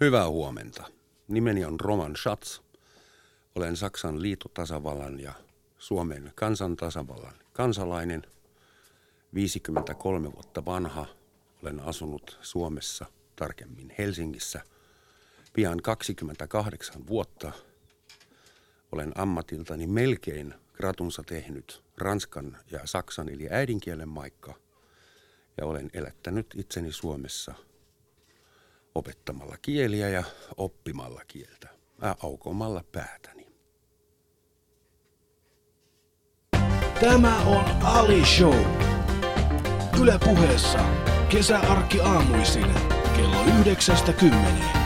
[0.00, 0.84] Hyvää huomenta.
[1.28, 2.60] Nimeni on Roman Schatz.
[3.54, 5.32] Olen Saksan liitotasavallan ja
[5.78, 8.22] Suomen kansantasavallan kansalainen.
[9.34, 11.06] 53 vuotta vanha.
[11.62, 14.60] Olen asunut Suomessa, tarkemmin Helsingissä,
[15.52, 17.52] pian 28 vuotta.
[18.92, 24.54] Olen ammatiltani melkein gratunsa tehnyt ranskan ja saksan eli äidinkielen maikka
[25.56, 27.54] ja olen elättänyt itseni Suomessa
[28.94, 30.24] opettamalla kieliä ja
[30.56, 31.68] oppimalla kieltä,
[32.00, 33.46] ää, aukomalla päätäni.
[37.00, 38.64] Tämä on Ali Show.
[40.00, 40.78] Yle puheessa
[41.28, 42.66] kesäarkki aamuisin
[43.16, 44.80] kello yhdeksästä kymmeneen.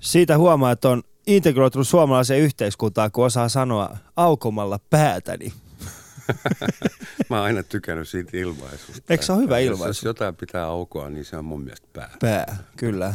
[0.00, 5.52] Siitä huomaa, että on integroitunut suomalaiseen yhteiskuntaan, kun osaa sanoa aukomalla päätäni.
[7.30, 9.02] Mä oon aina tykännyt siitä ilmaisusta.
[9.08, 9.86] Eikö se ole hyvä ilmaisu?
[9.86, 12.16] Jos jotain pitää aukoa, niin se on mun mielestä pää.
[12.20, 13.14] Pää, kyllä.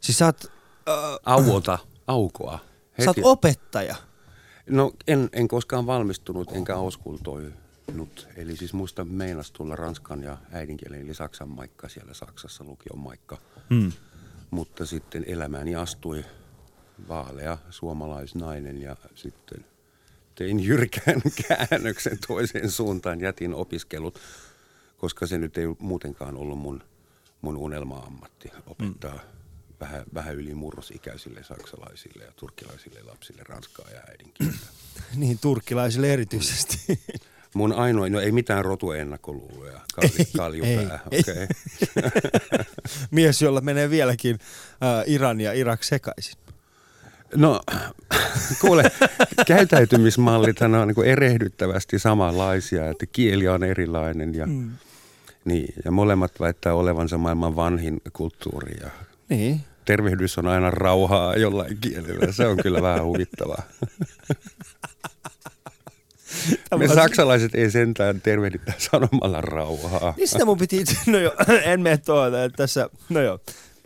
[0.00, 0.44] Siis sä oot,
[0.88, 2.58] äh, Auota, aukoa.
[3.04, 3.96] sä oot opettaja.
[4.70, 8.28] No en, en koskaan valmistunut enkä auskultoinut.
[8.36, 13.38] Eli siis muista meinas tulla ranskan ja äidinkielen eli saksan maikka siellä Saksassa, lukion maikka.
[13.70, 13.92] Hmm.
[14.50, 16.24] Mutta sitten elämääni astui
[17.08, 19.64] vaalea suomalaisnainen ja sitten
[20.34, 24.20] tein jyrkän käännöksen toiseen suuntaan, jätin opiskelut,
[24.96, 26.82] koska se nyt ei muutenkaan ollut mun,
[27.40, 29.20] mun unelma-ammatti opettaa mm.
[29.80, 34.58] vähän, vähän yli murrosikäisille saksalaisille ja turkkilaisille lapsille ranskaa ja äidinkieltä.
[35.14, 37.00] Niin, turkkilaisille erityisesti.
[37.54, 41.44] Mun ainoa, no ei mitään rotuennakkoluuloja, Ei, kaljupää, ei, okei.
[41.44, 42.64] Okay.
[43.10, 44.38] Mies, jolla menee vieläkin
[44.82, 46.47] äh, Iran ja Irak sekaisin.
[47.36, 47.60] No,
[48.60, 48.82] kuule,
[49.46, 54.70] käytäytymismallithan on niin erehdyttävästi samanlaisia, että kieli on erilainen ja, mm.
[55.44, 58.90] niin, ja molemmat väittää olevansa maailman vanhin kulttuuri ja
[59.28, 59.60] Niin.
[59.84, 62.32] tervehdys on aina rauhaa jollain kielellä.
[62.32, 63.62] Se on kyllä vähän huvittavaa.
[66.78, 70.14] Me saksalaiset ei sentään tervehditä sanomalla rauhaa.
[70.24, 71.32] Sitä mun piti no joo,
[71.64, 73.40] en mene tuota, tässä, no joo.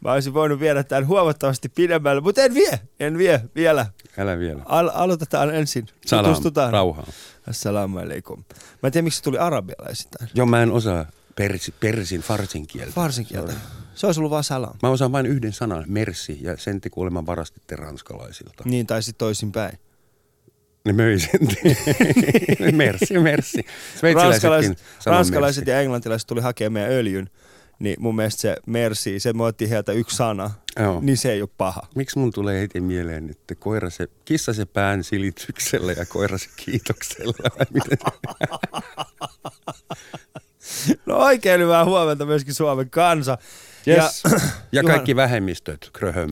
[0.05, 3.87] Mä olisin voinut viedä tämän huomattavasti pidemmälle, mutta en vie, en vie vielä.
[4.19, 4.63] Älä vielä.
[4.65, 5.87] Al- aloitetaan ensin.
[6.07, 6.73] Salam, Tutustutaan.
[6.73, 7.07] rauhaa.
[7.49, 8.45] Assalamu alaikum.
[8.83, 10.31] Mä en tiedä, miksi se tuli arabialaisittain.
[10.35, 12.93] Joo, mä en osaa persi, persin, farsin kieltä.
[12.93, 13.53] Farsin kieltä.
[13.95, 14.75] Se olisi ollut vaan salam.
[14.83, 18.63] Mä osaan vain yhden sanan, mersi, ja sen te kuulemma varastitte ranskalaisilta.
[18.65, 19.79] Niin, tai sitten toisinpäin.
[20.85, 21.41] Ne möi sen.
[22.77, 23.67] mersi, mersi.
[24.15, 25.71] Ranskalaiset, ranskalaiset mersi.
[25.71, 27.31] ja englantilaiset tuli hakemaan meidän öljyn.
[27.83, 30.51] Niin mun mielestä se merci, se me otettiin heiltä yksi sana,
[30.81, 31.01] Joo.
[31.01, 31.81] niin se ei ole paha.
[31.95, 36.49] Miksi mun tulee heti mieleen, että koira se, kissa se pään silityksellä ja koira se
[36.57, 37.35] kiitoksella?
[41.07, 43.39] No oikein hyvää huomenta myöskin Suomen kansa.
[43.89, 44.23] Yes.
[44.33, 44.39] Ja,
[44.73, 46.31] ja kaikki vähemmistöt, kröhöm.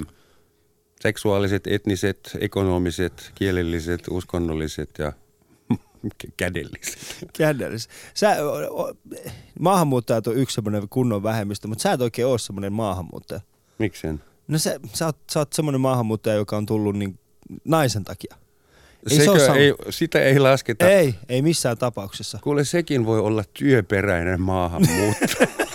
[1.00, 5.12] Seksuaaliset, etniset, ekonomiset, kielelliset, uskonnolliset ja
[6.36, 6.98] kädelliset.
[7.38, 7.88] Kädellis.
[8.14, 8.36] Sä,
[9.60, 13.40] maahanmuuttajat on yksi semmoinen kunnon vähemmistö, mutta sä et oikein ole semmoinen maahanmuuttaja.
[13.78, 14.20] Miksen?
[14.48, 17.18] No sä, sä, oot, sä oot semmoinen maahanmuuttaja, joka on tullut niin
[17.64, 18.36] naisen takia.
[19.10, 19.56] Ei se Sekö sama.
[19.56, 20.88] ei, sitä ei lasketa.
[20.88, 22.38] Ei, ei missään tapauksessa.
[22.42, 25.26] Kuule, sekin voi olla työperäinen maahanmuutto.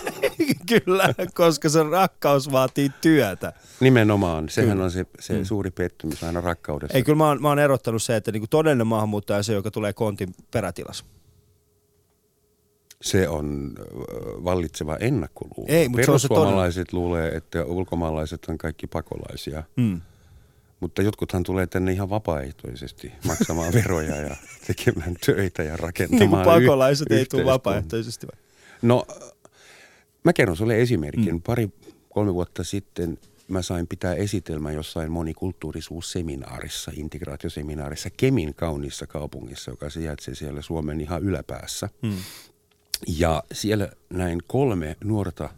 [0.68, 3.52] Kyllä, koska se rakkaus vaatii työtä.
[3.80, 4.48] Nimenomaan.
[4.48, 4.84] Sehän Kyllä.
[4.84, 5.44] on se, se Mm.
[5.44, 6.96] suuri pettymys aina rakkaudessa.
[6.96, 9.70] Ei, kyllä mä oon, mä oon erottanut se, että niinku todellinen maahanmuuttaja on se, joka
[9.70, 11.04] tulee kontin perätilas.
[13.02, 13.74] Se on
[14.44, 15.66] vallitseva ennakkoluulo.
[15.68, 19.62] Ei, mutta se on se Perussuomalaiset luulee, että ulkomaalaiset on kaikki pakolaisia.
[19.76, 20.00] Mm.
[20.80, 26.44] Mutta jotkuthan tulee tänne ihan vapaaehtoisesti maksamaan veroja ja tekemään töitä ja rakentamaan Niin kuin
[26.44, 28.26] pakolaiset yh- ei tule vapaaehtoisesti.
[28.26, 28.40] vai?
[28.82, 29.06] No,
[30.26, 31.34] mä kerron sulle esimerkin.
[31.34, 31.42] Mm.
[31.42, 31.68] Pari,
[32.08, 40.34] kolme vuotta sitten mä sain pitää esitelmän jossain monikulttuurisuusseminaarissa, integraatioseminaarissa Kemin kauniissa kaupungissa, joka sijaitsee
[40.34, 41.88] siellä Suomen ihan yläpäässä.
[42.02, 42.16] Mm.
[43.06, 45.48] Ja siellä näin kolme nuorta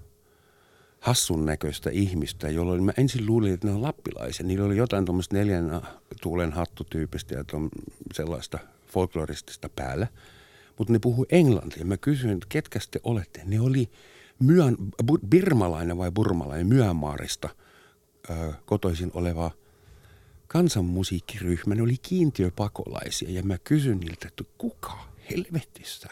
[1.01, 4.47] hassun näköistä ihmistä, jolloin mä ensin luulin, että ne on lappilaisia.
[4.47, 5.83] Niillä oli jotain tuommoista neljän
[6.23, 7.45] tuulen hattutyypistä ja
[8.15, 10.07] sellaista folkloristista päällä.
[10.79, 11.85] Mutta ne puhui englantia.
[11.85, 13.43] Mä kysyin, että ketkä te olette?
[13.45, 13.91] Ne oli
[14.39, 14.77] myön,
[15.29, 17.49] birmalainen vai burmalainen Myanmarista
[18.31, 19.51] ö, kotoisin oleva
[20.47, 21.75] kansanmusiikkiryhmä.
[21.75, 24.99] Ne oli kiintiöpakolaisia ja mä kysyin niiltä, että kuka
[25.31, 26.09] helvetissä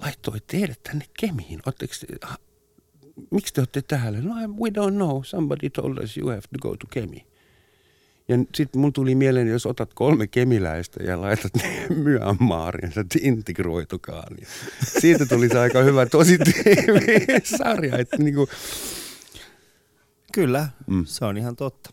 [0.00, 1.60] laittoi teidät tänne Kemiin?
[1.66, 2.38] Oletteko te, ah,
[3.30, 4.20] miksi te olette täällä?
[4.20, 5.22] No, we don't know.
[5.22, 7.26] Somebody told us you have to go to Kemi.
[8.28, 14.36] Ja sitten mun tuli mieleen, jos otat kolme kemiläistä ja laitat ne Myanmariin, että integroitukaan.
[14.40, 14.46] Ja
[15.00, 17.98] siitä tuli se aika hyvä tosi TV-sarja.
[17.98, 18.48] Että niinku,
[20.34, 21.04] Kyllä, mm.
[21.06, 21.90] se on ihan totta.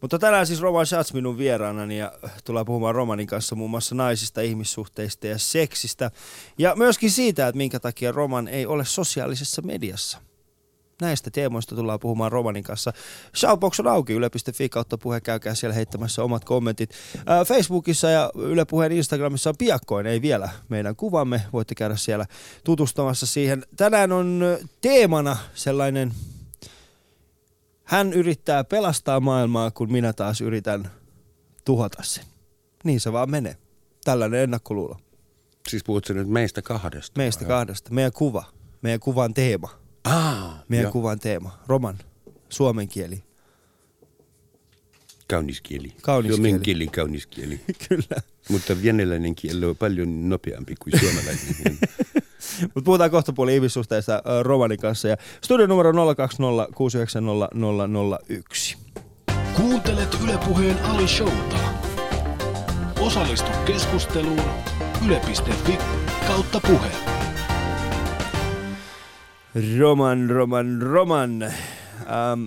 [0.00, 2.12] Mutta tänään siis Roman Schatz minun vieraanani ja
[2.44, 6.10] tullaan puhumaan Romanin kanssa muun muassa naisista, ihmissuhteista ja seksistä.
[6.58, 10.27] Ja myöskin siitä, että minkä takia Roman ei ole sosiaalisessa mediassa.
[11.00, 12.92] Näistä teemoista tullaan puhumaan Romanin kanssa.
[13.36, 16.90] Shoutbox on auki, yle.fi kautta puhe, käykää siellä heittämässä omat kommentit.
[17.26, 21.42] Ää, Facebookissa ja Yle Puheen Instagramissa on piakkoin, ei vielä meidän kuvamme.
[21.52, 22.26] Voitte käydä siellä
[22.64, 23.64] tutustumassa siihen.
[23.76, 24.42] Tänään on
[24.80, 26.12] teemana sellainen
[27.88, 30.90] hän yrittää pelastaa maailmaa, kun minä taas yritän
[31.64, 32.24] tuhota sen.
[32.84, 33.56] Niin se vaan menee.
[34.04, 34.96] Tällainen ennakkoluulo.
[35.68, 37.18] siis puhutko nyt meistä kahdesta?
[37.18, 37.48] Meistä vai?
[37.48, 37.94] kahdesta.
[37.94, 38.44] Meidän kuva.
[38.82, 39.70] Meidän kuvan teema.
[40.08, 40.92] Ah, Meidän joo.
[40.92, 41.58] kuvan teema.
[41.66, 41.98] Roman.
[42.48, 43.22] Suomen kieli.
[45.30, 45.92] Kaunis kieli.
[46.02, 46.64] Kaunis Suomen kieli.
[46.64, 47.60] kieli, kaunis kieli.
[47.88, 48.22] Kyllä.
[48.48, 51.38] Mutta venäläinen kieli on paljon nopeampi kuin suomalainen.
[52.74, 55.08] Mutta puhutaan kohta puoli ihmissuhteista Romanin kanssa.
[55.08, 57.48] Ja studion numero 020 690
[58.38, 58.76] 001.
[59.56, 61.56] Kuuntelet Ylepuheen Ali Showta.
[63.00, 64.42] Osallistu keskusteluun
[65.06, 65.78] yle.fi
[66.26, 66.90] kautta puhe.
[69.78, 71.42] Roman, Roman, Roman.
[71.42, 72.46] Ähm,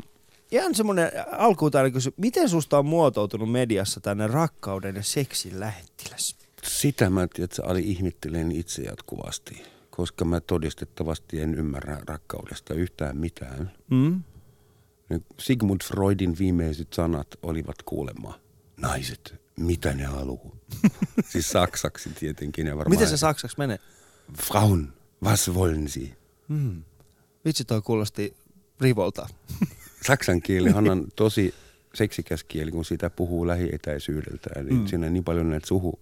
[0.51, 6.35] ihan semmoinen alkuun täällä kysy, miten susta on muotoutunut mediassa tänne rakkauden ja seksin lähettiläs?
[6.63, 13.71] Sitä mä tiedätkö, Ali ihmettelen itse jatkuvasti, koska mä todistettavasti en ymmärrä rakkaudesta yhtään mitään.
[13.89, 14.23] Mm?
[15.39, 18.39] Sigmund Freudin viimeiset sanat olivat kuulemma,
[18.77, 20.55] naiset, mitä ne haluaa?
[21.31, 22.67] siis saksaksi tietenkin.
[22.67, 23.79] Ja varmaan, Miten se saksaksi menee?
[24.37, 24.93] Frauen,
[25.23, 26.15] was wollen sie?
[26.47, 26.83] Mm.
[27.45, 28.33] Vitsi toi kuulosti
[28.81, 29.27] rivolta.
[30.07, 31.53] Saksan kielihan on tosi
[31.93, 34.49] seksikäs kieli, kun sitä puhuu lähietäisyydeltä.
[34.55, 34.88] Eli mm.
[34.88, 35.99] siinä on niin paljon näitä suhu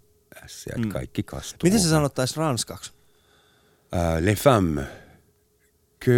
[0.67, 0.89] että Mm.
[0.89, 1.59] kaikki kastuu.
[1.63, 2.91] Miten se sanottaisi ranskaksi?
[3.93, 4.85] Uh, les femmes,
[6.05, 6.13] que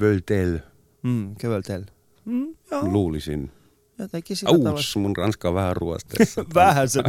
[0.00, 0.62] veulent-elles?
[1.02, 1.84] Mm, keveltel.
[2.24, 3.52] Mm, joo, Luulisin.
[4.00, 4.70] Jotenkin sitä tavalla.
[4.70, 6.44] Aus, mun ranska on vähän ruosteessa.
[6.54, 7.02] Vähän se.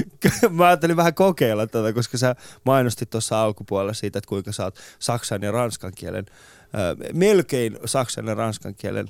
[0.50, 4.78] Mä ajattelin vähän kokeilla tätä, koska sä mainostit tuossa alkupuolella siitä, että kuinka sä oot
[4.98, 6.26] saksan ja ranskan kielen,
[6.62, 9.08] äh, melkein saksan ja ranskan kielen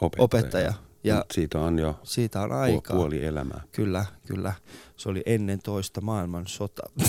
[0.00, 0.24] opettaja.
[0.24, 0.72] opettaja.
[1.04, 2.96] Ja Mut siitä on jo siitä on aikaa.
[2.96, 3.60] puoli elämää.
[3.72, 4.52] Kyllä, kyllä.
[4.96, 6.82] Se oli ennen toista maailmansota.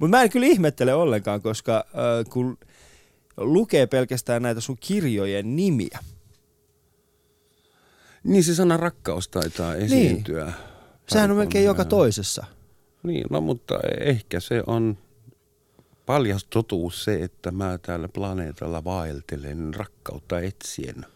[0.00, 2.58] Mutta mä en kyllä ihmettele ollenkaan, koska äh, kun
[3.36, 5.98] lukee pelkästään näitä sun kirjojen nimiä,
[8.24, 10.44] Niin se sana rakkaus taitaa esiintyä.
[10.44, 10.54] Niin.
[11.08, 12.44] sehän on melkein joka toisessa.
[13.02, 14.98] Niin, no mutta ehkä se on
[16.06, 21.06] paljas totuus se, että mä täällä planeetalla vaeltelen rakkautta etsien.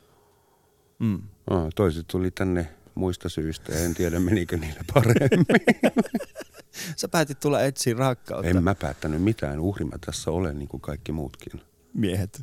[0.98, 1.22] Mm.
[1.50, 5.46] No, toiset tuli tänne muista syistä ja en tiedä menikö niille paremmin.
[6.96, 8.48] Sä päätit tulla etsiä rakkautta.
[8.48, 11.60] en mä päättänyt mitään, uhri mä tässä olen niin kuin kaikki muutkin.
[11.94, 12.40] Miehet.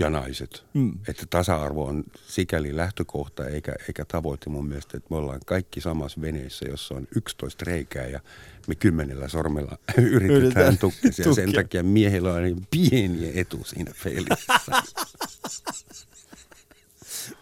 [0.00, 0.64] Ja naiset.
[0.74, 0.92] Mm.
[1.08, 6.20] Että tasa-arvo on sikäli lähtökohta eikä, eikä tavoite mun mielestä, että me ollaan kaikki samassa
[6.20, 8.20] veneessä, jossa on 11 reikää ja
[8.66, 11.10] me kymmenellä sormella yritetään Yritetään tukkia.
[11.18, 11.62] Ja sen tukkia.
[11.62, 14.60] takia miehillä on niin pieni etu siinä pelissä.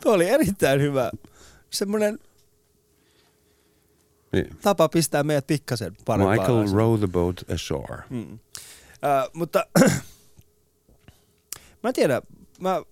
[0.02, 1.10] Tuo oli erittäin hyvä.
[1.70, 2.18] Semmoinen
[4.32, 4.56] niin.
[4.62, 8.02] tapa pistää meidät pikkasen parempaan Michael row the boat ashore.
[8.10, 8.38] Mm.
[9.04, 9.66] Äh, mutta
[11.82, 12.22] mä en tiedä,
[12.60, 12.82] mä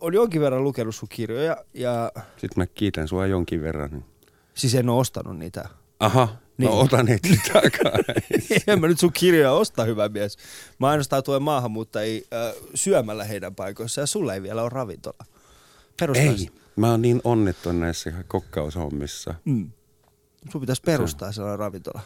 [0.00, 4.04] olen jonkin verran lukenut sun kirjoja ja Sitten mä kiitän sua jonkin verran.
[4.54, 5.68] siis en ole ostanut niitä.
[6.00, 6.70] Aha, Niin.
[6.70, 8.62] no otan heti takaisin.
[8.66, 10.36] en mä nyt sun kirjoja osta, hyvä mies.
[10.78, 15.24] Mä ainoastaan tuen maahanmuuttajia äh, syömällä heidän paikoissa ja sulla ei vielä ole ravintola.
[16.00, 16.48] Perustaisit.
[16.54, 19.34] Ei, mä oon niin onneton näissä kokkaushommissa.
[19.44, 19.70] Mm.
[20.52, 22.00] Sun pitäisi perustaa sellainen ravintola.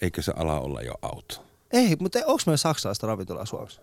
[0.00, 1.44] Eikö se ala olla jo auto?
[1.72, 3.80] Ei, mutta onko meillä saksalaista ravintolaa Suomessa?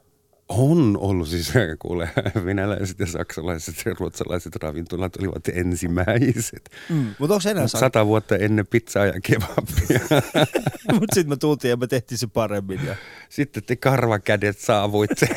[0.53, 2.10] On ollut siis, kuule,
[2.46, 6.70] venäläiset ja saksalaiset ja ruotsalaiset ravintolat olivat ensimmäiset.
[6.89, 7.15] Mm.
[7.20, 10.00] Mutta onko enää Mut sa- Sata vuotta ennen pizzaa ja kebabia.
[11.00, 12.86] Mutta sitten me tultiin ja me tehtiin se paremmin.
[12.86, 12.96] Ja...
[13.29, 15.27] Sitten te karvakädet saavuitte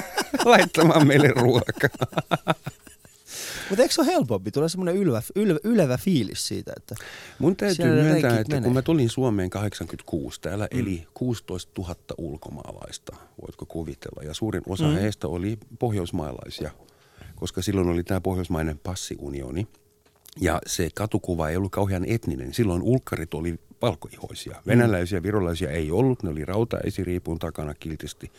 [0.44, 2.06] laittamaan meille ruokaa.
[3.68, 4.50] Mutta eikö se ole helpompi?
[4.50, 6.94] Tulee semmoinen ylevä, ylevä, ylevä fiilis siitä, että
[7.38, 8.64] Mun täytyy myöntää, että menee.
[8.64, 10.80] kun mä tulin Suomeen 86, täällä mm.
[10.80, 14.22] eli 16 000 ulkomaalaista, voitko kuvitella.
[14.22, 14.94] Ja suurin osa mm.
[14.94, 16.70] heistä oli pohjoismaalaisia,
[17.36, 19.66] koska silloin oli tämä pohjoismainen passiunioni.
[20.40, 22.54] Ja se katukuva ei ollut kauhean etninen.
[22.54, 24.62] Silloin ulkkarit oli valkoihoisia.
[24.66, 28.32] Venäläisiä ja virolaisia ei ollut, ne oli rautaesiriipun takana kiltisti.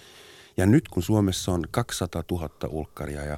[0.58, 3.38] Ja nyt kun Suomessa on 200 000 ulkkaria ja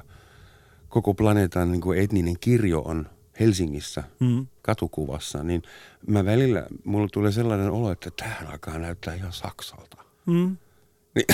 [0.88, 3.06] koko planeetan niin kuin etninen kirjo on
[3.40, 4.46] Helsingissä Mm.
[4.62, 5.62] katukuvassa, niin
[6.06, 9.96] mä välillä, mulla tulee sellainen olo, että tähän alkaa näyttää ihan Saksalta.
[10.26, 10.56] Mm.
[11.14, 11.26] Niin,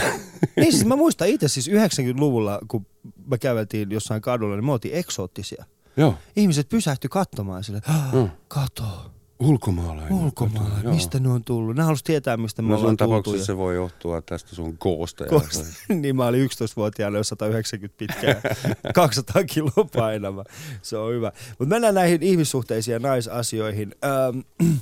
[0.56, 2.86] Niin siis mä muistan itse siis 90-luvulla, kun
[3.26, 5.64] me käveltiin jossain kadulla, niin me oltiin eksoottisia.
[5.96, 7.80] joo, Ihmiset pysähtyi katsomaan sille,
[8.12, 8.28] Mm.
[8.48, 10.12] kato, ulkomaalainen.
[10.12, 11.76] ulkomaalainen, mistä ne on tullut?
[11.76, 15.24] Ne halusi tietää, mistä me No ollaan tapauksessa se voi johtua tästä sun koosta.
[15.26, 15.64] Koska,
[15.94, 20.44] niin mä olin 11-vuotiaana jo 190 pitkä ja 200 kiloa painava.
[20.82, 21.32] Se on hyvä.
[21.58, 23.94] Mutta mennään näihin ihmissuhteisiin ja naisasioihin.
[24.04, 24.44] Öm,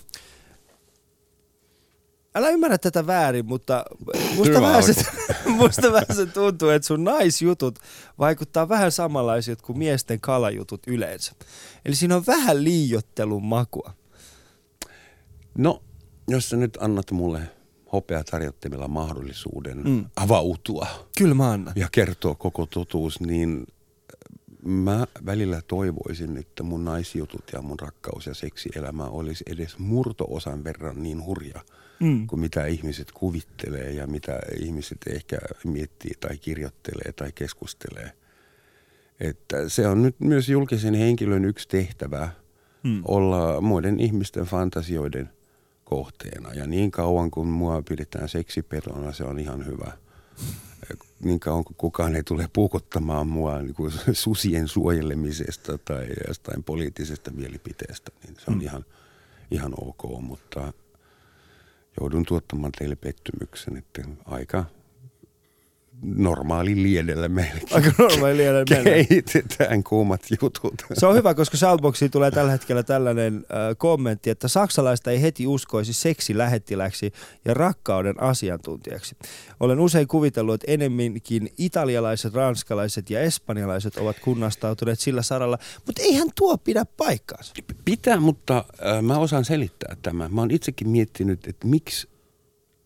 [2.34, 3.84] älä ymmärrä tätä väärin, mutta
[4.36, 4.94] musta Hyvä vähän, se,
[5.60, 7.78] musta vähän se tuntuu, että sun naisjutut
[8.18, 11.32] vaikuttaa vähän samanlaisilta kuin miesten kalajutut yleensä.
[11.84, 14.01] Eli siinä on vähän liiottelun makua.
[15.58, 15.82] No,
[16.28, 17.40] jos sä nyt annat mulle
[17.92, 19.90] hopea tarjottimella mahdollisuuden Mm.
[19.90, 20.04] mm.
[20.16, 20.86] avautua
[21.18, 21.72] Kyllä mä annan.
[21.76, 23.66] ja kertoa koko totuus, niin
[24.64, 31.02] mä välillä toivoisin, että mun naisjutut ja mun rakkaus- ja seksielämä olisi edes murtoosan verran
[31.02, 31.60] niin hurja
[32.00, 32.26] Mm.
[32.26, 38.12] kuin mitä ihmiset kuvittelee ja mitä ihmiset ehkä miettii tai kirjoittelee tai keskustelee.
[39.20, 42.28] Että se on nyt myös julkisen henkilön yksi tehtävä
[42.82, 43.02] Mm.
[43.04, 45.30] olla muiden ihmisten fantasioiden
[45.94, 46.52] kohteena.
[46.54, 49.92] Ja niin kauan kun mua pidetään seksipelona, se on ihan hyvä.
[51.20, 57.30] Niin kauan kun kukaan ei tule puukottamaan mua niin kuin susien suojelemisesta tai jostain poliittisesta
[57.30, 58.60] mielipiteestä, niin se on Mm.
[58.60, 58.84] ihan,
[59.50, 60.20] ihan ok.
[60.20, 60.72] Mutta
[62.00, 64.64] joudun tuottamaan teille pettymyksen, että aika
[66.02, 68.84] normaali liedellä meillekin Aika normaali mennä.
[68.84, 70.84] keitetään kuumat jutut.
[70.92, 75.46] Se on hyvä, koska Shoutboxiin tulee tällä hetkellä tällainen äh, kommentti, että saksalaista ei heti
[75.46, 77.12] uskoisi seksilähettiläksi
[77.44, 79.16] ja rakkauden asiantuntijaksi.
[79.60, 86.28] Olen usein kuvitellut, että enemminkin italialaiset, ranskalaiset ja espanjalaiset ovat kunnastautuneet sillä saralla, mutta eihän
[86.38, 87.54] tuo pidä paikkaansa.
[87.84, 90.34] Pitää, mutta äh, mä osaan selittää tämän.
[90.34, 92.11] Mä oon itsekin miettinyt, että miksi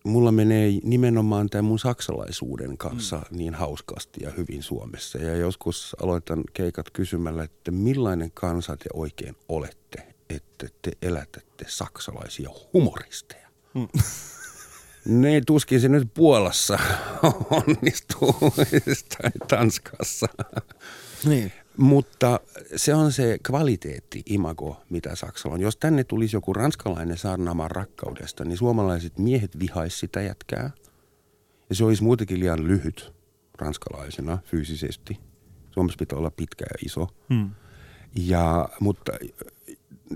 [0.07, 3.37] mulla menee nimenomaan tämän mun saksalaisuuden kanssa mm.
[3.37, 5.17] niin hauskasti ja hyvin Suomessa.
[5.17, 12.49] Ja joskus aloitan keikat kysymällä, että millainen kansa te oikein olette, että te elätätte saksalaisia
[12.73, 13.47] humoristeja.
[13.73, 13.87] Mm.
[15.07, 16.79] Ne tuskin se nyt Puolassa
[17.51, 18.35] onnistuu
[19.17, 20.27] tai Tanskassa.
[21.25, 21.51] Niin.
[21.77, 22.39] Mutta
[22.75, 25.61] se on se kvaliteetti, imago, mitä Saksalla on.
[25.61, 30.71] Jos tänne tulisi joku ranskalainen saarnaamaan rakkaudesta, niin suomalaiset miehet vihais sitä jätkää.
[31.69, 33.13] Ja se olisi muutenkin liian lyhyt
[33.57, 35.19] ranskalaisena fyysisesti.
[35.71, 37.07] Suomessa pitää olla pitkä ja iso.
[37.33, 37.49] Hmm.
[38.15, 39.11] Ja, mutta,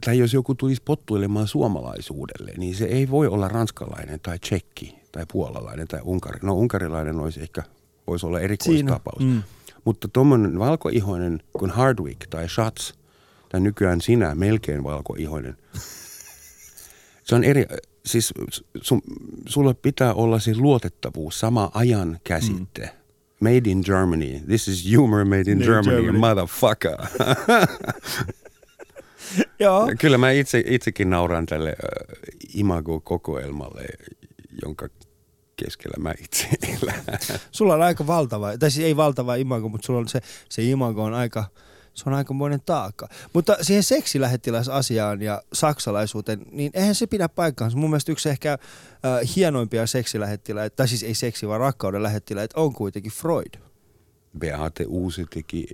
[0.05, 5.25] tai jos joku tulisi pottuilemaan suomalaisuudelle, niin se ei voi olla ranskalainen tai tsekki tai
[5.31, 6.39] puolalainen tai unkari.
[6.43, 7.63] No unkarilainen olisi ehkä,
[8.07, 9.23] voisi olla erikoistapaus.
[9.23, 9.43] Mm.
[9.85, 12.93] Mutta tuommoinen valkoihoinen kuin Hardwick tai Schatz,
[13.49, 15.57] tai nykyään sinä melkein valkoihoinen,
[17.23, 17.65] se on eri,
[18.05, 18.33] siis
[18.81, 19.01] sun,
[19.45, 22.81] sulla pitää olla siis luotettavuus, sama ajan käsitte.
[22.81, 22.89] Mm.
[23.39, 24.39] Made in Germany.
[24.39, 26.19] This is humor made in Made in Germany, Germany.
[26.19, 26.95] motherfucker.
[29.59, 29.91] Joo.
[29.99, 31.75] Kyllä mä itse, itsekin nauran tälle äh,
[32.53, 33.85] imago-kokoelmalle,
[34.63, 34.87] jonka
[35.65, 36.47] keskellä mä itse
[36.81, 37.03] elän.
[37.51, 41.03] Sulla on aika valtava, tai siis ei valtava imago, mutta sulla on se, se imago
[41.03, 41.45] on aika,
[41.93, 43.07] se on aikamoinen taakka.
[43.33, 47.77] Mutta siihen seksilähettiläsasiaan ja saksalaisuuteen, niin eihän se pidä paikkaansa.
[47.77, 48.59] Mun mielestä yksi ehkä äh,
[49.35, 53.53] hienoimpia seksilähettiläitä, tai siis ei seksi, vaan rakkauden lähettiläitä, on kuitenkin Freud.
[54.39, 55.67] Beate Uusi teki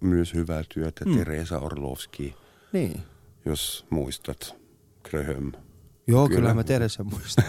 [0.00, 1.18] myös hyvää työtä, Mm.
[1.18, 2.34] Teresa Orlovski,
[2.72, 3.00] Niin.
[3.44, 4.54] jos muistat,
[5.10, 5.52] Gröhöm.
[6.10, 6.54] Joo, kyllä, Kyllä.
[6.54, 7.44] mä Teresa muistan.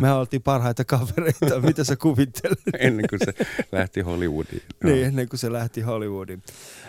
[0.00, 2.58] Me oltiin parhaita kavereita, mitä sä kuvittelet.
[2.78, 3.34] Ennen kuin se
[3.72, 4.62] lähti Hollywoodiin.
[4.84, 4.92] Joo.
[4.94, 6.42] niin, ennen kuin se lähti Hollywoodiin.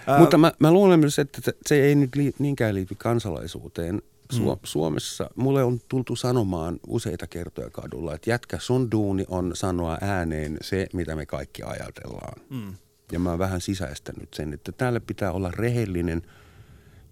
[0.07, 4.01] Ää, Mutta mä, mä luulen myös, että se- ei nyt li, niinkään liity kansalaisuuteen.
[4.33, 4.59] Su- Mm.
[4.63, 10.57] Suomessa mulle on tultu sanomaan useita kertoja kadulla, että jätkä sun duuni on sanoa ääneen
[10.61, 12.41] se, mitä me kaikki ajatellaan.
[12.49, 12.73] Mm.
[13.11, 16.21] Ja mä oon vähän sisäistänyt sen, että täällä pitää olla rehellinen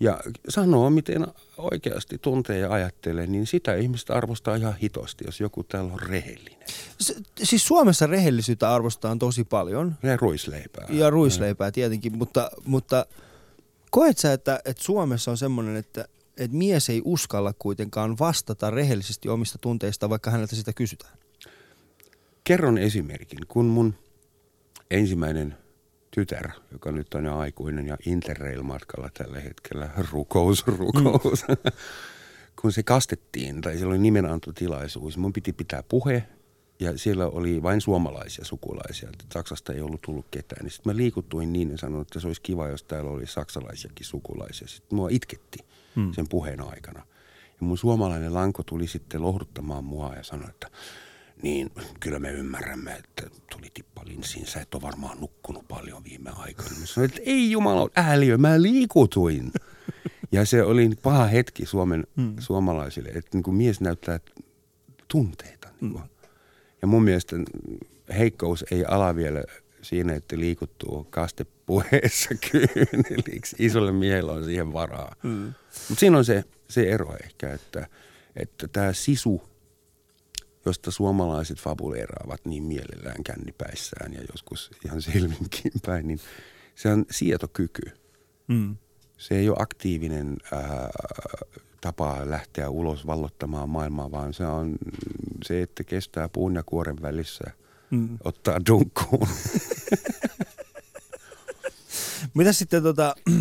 [0.02, 1.28] ja sanoa, miten
[1.58, 6.68] oikeasti tuntee ja ajattelee, niin sitä ihmiset arvostaa ihan hitosti, jos joku täällä on rehellinen.
[7.02, 9.96] S- siis Suomessa rehellisyyttä arvostetaan tosi paljon.
[10.04, 10.86] Ja ruisleipää.
[10.90, 13.06] Ja ruisleipää tietenkin, mutta, mutta
[13.92, 19.30] koet sä, että, että Suomessa on semmoinen, että, että mies ei uskalla kuitenkaan vastata rehellisesti
[19.30, 21.18] omista tunteista, vaikka häneltä sitä kysytään?
[22.44, 23.40] Kerron esimerkin.
[23.48, 23.94] Kun mun
[24.92, 25.58] ensimmäinen
[26.12, 31.72] tytär, joka nyt on jo aikuinen ja Interrail-matkalla tällä hetkellä, rukous, rukous, mm.
[32.62, 36.28] kun se kastettiin, tai siellä oli nimenantotilaisuus, mun piti pitää puhe,
[36.80, 40.64] ja siellä oli vain suomalaisia sukulaisia, että Saksasta ei ollut tullut ketään.
[40.64, 44.06] Niin sitten mä liikuttuin niin ja sanoin, että se olisi kiva, jos täällä olisi saksalaisiakin
[44.06, 44.68] sukulaisia.
[44.68, 45.60] Sitten mua itketti.
[45.96, 46.14] mm.
[46.14, 47.00] sen puheen aikana.
[47.62, 50.68] Ja mun suomalainen lanko tuli sitten lohduttamaan mua ja sanoi, että
[51.42, 56.30] niin kyllä me ymmärrämme, että tuli tippa linssiin, sä et ole varmaan nukkunut paljon viime
[56.36, 56.80] aikoina.
[56.80, 59.52] Mä sanoin, että ei jumala, ääliö, mä liikutuin.
[60.32, 62.36] Ja se oli paha hetki Suomen mm.
[62.40, 64.20] suomalaisille, että niin kuin mies näyttää
[65.08, 65.68] tunteita.
[65.82, 66.02] Niin mm.
[66.82, 67.36] Ja mun mielestä
[68.18, 69.44] heikkous ei ala vielä
[69.82, 73.56] siinä, että liikuttuu kastepuheessa kyyneliksi.
[73.60, 75.16] Isolle miehellä on siihen varaa.
[75.24, 75.54] Mm.
[75.90, 77.88] Mutta siinä on se, se ero ehkä, että,
[78.36, 79.51] että tämä sisu,
[80.66, 86.20] josta suomalaiset fabuleeraavat niin mielellään kännipäissään ja joskus ihan silminkin päin, niin
[86.76, 87.82] se on sietokyky.
[88.48, 88.76] Mm.
[89.18, 90.90] Se ei ole aktiivinen ää,
[91.82, 94.76] tapa lähteä ulos vallottamaan maailmaa, vaan se on
[95.44, 97.52] se, että kestää puun ja kuoren välissä,
[97.92, 98.18] mm.
[98.24, 99.28] ottaa dunkkuun.
[102.34, 103.16] Mitä sitten tota...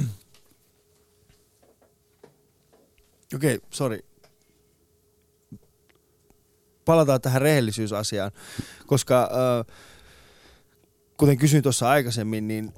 [3.35, 4.10] Okei, okay, sori.
[6.85, 8.31] Palataan tähän rehellisyysasiaan,
[8.87, 9.77] koska äh,
[11.17, 12.73] kuten kysyin tuossa aikaisemmin, niin,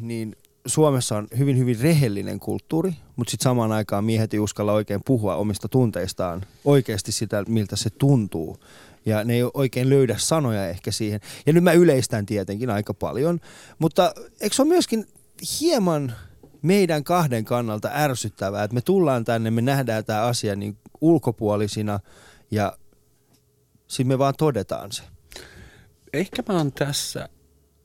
[0.00, 5.00] niin Suomessa on hyvin hyvin rehellinen kulttuuri, mutta sitten samaan aikaan miehet ei uskalla oikein
[5.06, 8.56] puhua omista tunteistaan oikeasti sitä, miltä se tuntuu.
[9.06, 11.20] Ja ne ei oikein löydä sanoja ehkä siihen.
[11.46, 13.40] Ja nyt mä yleistän tietenkin aika paljon,
[13.78, 15.06] mutta eikö se ole myöskin
[15.60, 16.12] hieman
[16.62, 22.00] meidän kahden kannalta ärsyttävää, että me tullaan tänne, me nähdään tämä asia niin ulkopuolisina
[22.50, 22.78] ja
[23.90, 25.02] sitten me vaan todetaan se.
[26.12, 27.28] Ehkä mä oon tässä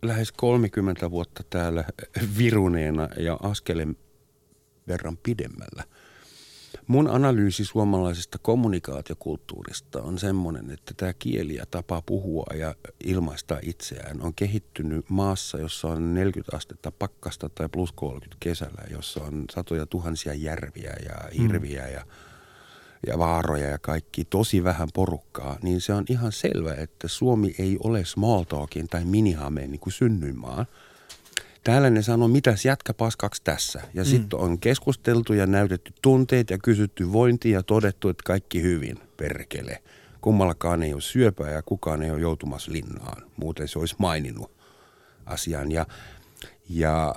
[0.01, 1.83] lähes 30 vuotta täällä
[2.37, 3.97] viruneena ja askelen
[4.87, 5.83] verran pidemmällä.
[6.87, 14.21] Mun analyysi suomalaisesta kommunikaatiokulttuurista on semmoinen, että tämä kieli ja tapa puhua ja ilmaista itseään
[14.21, 19.85] on kehittynyt maassa, jossa on 40 astetta pakkasta tai plus 30 kesällä, jossa on satoja
[19.85, 21.93] tuhansia järviä ja hirviä mm.
[21.93, 22.05] ja
[23.07, 27.77] ja vaaroja ja kaikki, tosi vähän porukkaa, niin se on ihan selvä, että Suomi ei
[27.83, 30.65] ole small talkin tai minihameen niin kuin synnyinmaa.
[31.63, 33.81] Täällä ne sanoo, mitäs jätkä paskaksi tässä.
[33.93, 34.09] Ja mm.
[34.09, 39.83] sitten on keskusteltu ja näytetty tunteet ja kysytty vointia ja todettu, että kaikki hyvin, perkele.
[40.21, 43.23] Kummallakaan ei ole syöpää ja kukaan ei ole joutumassa linnaan.
[43.37, 44.51] Muuten se olisi maininnut
[45.25, 45.71] asian.
[45.71, 45.85] Ja,
[46.69, 47.15] ja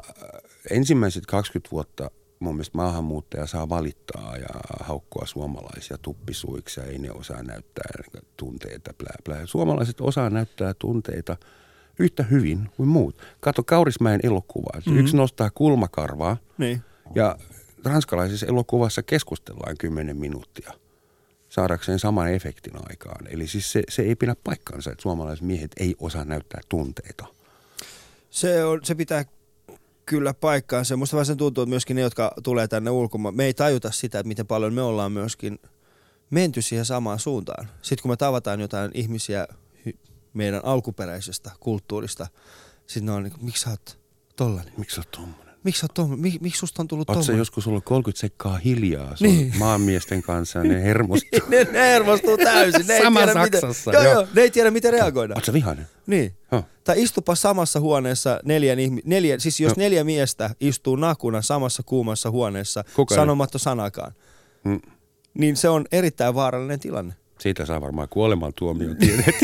[0.70, 7.10] ensimmäiset 20 vuotta mun mielestä maahanmuuttaja saa valittaa ja haukkua suomalaisia tuppisuiksi ja ei ne
[7.10, 7.90] osaa näyttää
[8.36, 8.94] tunteita.
[8.98, 9.46] Blää, blää.
[9.46, 11.36] Suomalaiset osaa näyttää tunteita
[11.98, 13.22] yhtä hyvin kuin muut.
[13.40, 14.78] Kato Kaurismäen elokuvaa.
[14.78, 14.98] Mm-hmm.
[14.98, 16.82] Yksi nostaa kulmakarvaa niin.
[17.14, 17.38] ja
[17.84, 20.72] ranskalaisessa elokuvassa keskustellaan kymmenen minuuttia
[21.48, 23.26] saadakseen saman efektin aikaan.
[23.30, 27.26] Eli siis se, se ei pidä paikkaansa, että suomalaiset miehet ei osaa näyttää tunteita.
[28.30, 29.24] Se, on, se pitää
[30.08, 30.96] kyllä paikkaansa.
[30.96, 34.18] Musta vähän sen tuntuu, että myöskin ne, jotka tulee tänne ulkomaan, me ei tajuta sitä,
[34.18, 35.58] että miten paljon me ollaan myöskin
[36.30, 37.68] menty siihen samaan suuntaan.
[37.82, 39.46] Sitten kun me tavataan jotain ihmisiä
[40.34, 42.26] meidän alkuperäisestä kulttuurista,
[42.86, 43.98] sitten ne on niin, miksi sä oot
[44.36, 44.72] tollanen?
[44.76, 45.47] Miksi sä oot tommonen?
[45.64, 49.52] Miksi, Mik, miksi, susta on tullut Oletko joskus ollut 30 sekkaa hiljaa niin.
[49.58, 51.40] maanmiesten kanssa ja ne hermostuu?
[51.48, 52.86] ne, ne hermostuu täysin.
[52.86, 53.90] Ne Sama tiedä, Saksassa.
[53.90, 55.34] Miten, joo, joo, ne ei tiedä miten reagoida.
[55.34, 55.86] Oletko vihainen?
[56.06, 56.32] Niin.
[56.52, 56.64] Huh.
[56.84, 59.82] Tai istupa samassa huoneessa neljän ihmi- neljä, siis jos no.
[59.82, 64.12] neljä miestä istuu nakuna samassa kuumassa huoneessa Kuka sanomatta sanakaan,
[64.64, 64.80] hmm.
[65.34, 67.14] niin se on erittäin vaarallinen tilanne.
[67.38, 68.96] Siitä saa varmaan kuolemantuomion.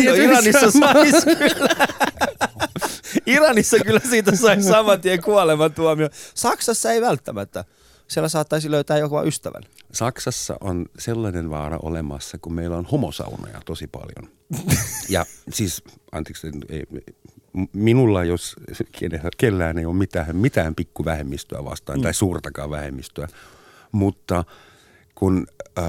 [0.05, 1.68] no, Iranissa saisi kyllä.
[3.26, 6.08] Iranissa kyllä siitä sai saman tien kuolemantuomio.
[6.34, 7.64] Saksassa ei välttämättä.
[8.08, 9.62] Siellä saattaisi löytää joku ystävän.
[9.92, 14.30] Saksassa on sellainen vaara olemassa, kun meillä on homosaunoja tosi paljon.
[15.08, 15.82] ja siis,
[16.12, 16.84] anteeksi, ei,
[17.72, 18.56] minulla jos
[19.37, 22.02] kellään ei ole mitään, mitään pikkuvähemmistöä vastaan mm.
[22.02, 23.28] tai suurtakaan vähemmistöä,
[23.92, 24.44] mutta
[25.14, 25.46] kun
[25.78, 25.84] äh,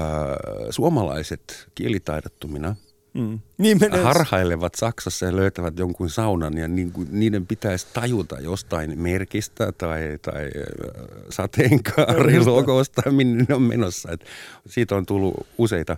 [0.70, 2.76] suomalaiset kielitaidottomina–
[3.16, 3.38] Mm.
[3.58, 9.72] Niin harhailevat Saksassa ja löytävät jonkun saunan ja niin kuin niiden pitäisi tajuta jostain merkistä
[9.72, 14.12] tai, tai äh, sateenkaarilogosta, minne ne on menossa.
[14.12, 14.24] Et
[14.66, 15.96] siitä on tullut useita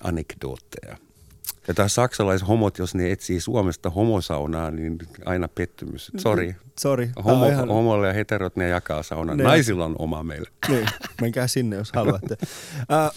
[0.00, 0.96] anekdootteja.
[1.68, 6.12] Ja taas saksalaishomot, jos ne etsii Suomesta homosaunaa, niin aina pettymys.
[6.16, 6.56] Sori.
[6.80, 7.10] Sori.
[7.24, 7.68] Homo, ihan...
[7.68, 9.36] Homolle ja heterot, ne jakaa saunan.
[9.36, 9.44] Ne.
[9.44, 10.50] Naisilla on oma meillä.
[10.68, 10.86] Niin,
[11.20, 12.36] menkää sinne, jos haluatte.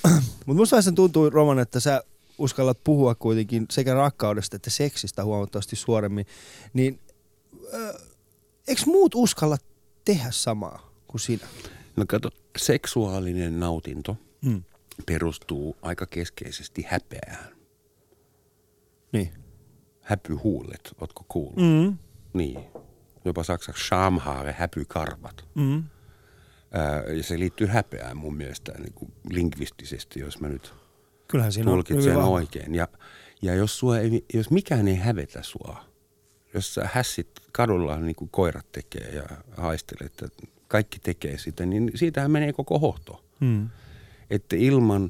[0.06, 0.12] uh,
[0.45, 2.03] Mutta musta sen tuntuu, Roman, että sä
[2.38, 6.26] uskallat puhua kuitenkin sekä rakkaudesta että seksistä huomattavasti suoremmin,
[6.73, 7.00] niin
[7.73, 7.95] äh,
[8.67, 9.58] eikö muut uskalla
[10.06, 11.47] tehdä samaa kuin sinä?
[11.95, 14.63] No kato, seksuaalinen nautinto hmm.
[15.06, 17.58] perustuu aika keskeisesti häpeään.
[19.12, 19.34] Niin.
[20.02, 21.58] Häpyhuulet, ootko kuullut?
[21.58, 21.97] Mm.
[22.34, 22.60] Niin.
[23.26, 25.45] Jopa saksaksi Schamhaare, häpykarvat.
[25.56, 25.84] Mm.
[26.71, 30.73] Ää, ja se liittyy häpeään mun mielestä niin kuin lingvistisesti, jos mä nyt
[31.28, 32.30] Kyllähän siinä on tulkitsen vahva.
[32.30, 32.76] oikein.
[32.76, 32.88] Ja,
[33.42, 35.86] ja jos, sua ei, jos mikään ei hävetä sua,
[36.54, 39.24] jos sä hässit kadulla niin kuin koirat tekee ja
[39.58, 43.24] haistelet, että kaikki tekee sitä, niin siitähän menee koko hohto.
[43.42, 43.70] Hmm.
[44.30, 45.10] Että ilman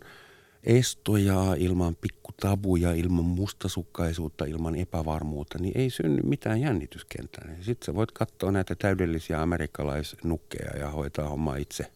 [0.64, 7.56] estoja, ilman pikkutabuja, ilman mustasukkaisuutta, ilman epävarmuutta, niin ei synny mitään jännityskenttää.
[7.62, 11.92] Sitten sä voit katsoa näitä täydellisiä amerikkalaisnukkeja ja hoitaa hommaa itse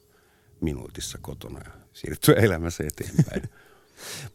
[0.61, 3.41] minuutissa kotona ja siirtyä elämässä eteenpäin.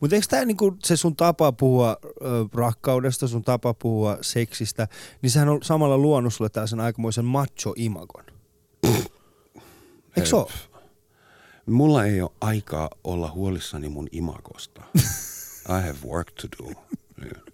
[0.00, 4.88] Mutta eikö tämä niinku se sun tapa puhua ö, rakkaudesta, sun tapa puhua seksistä,
[5.22, 8.24] niin sehän on samalla luonut sulle tällaisen aikamoisen macho-imagon.
[10.16, 10.46] Eikö se ole?
[11.66, 14.82] Mulla ei ole aikaa olla huolissani mun imagosta.
[15.68, 16.72] I have work to do.
[17.20, 17.45] Niin.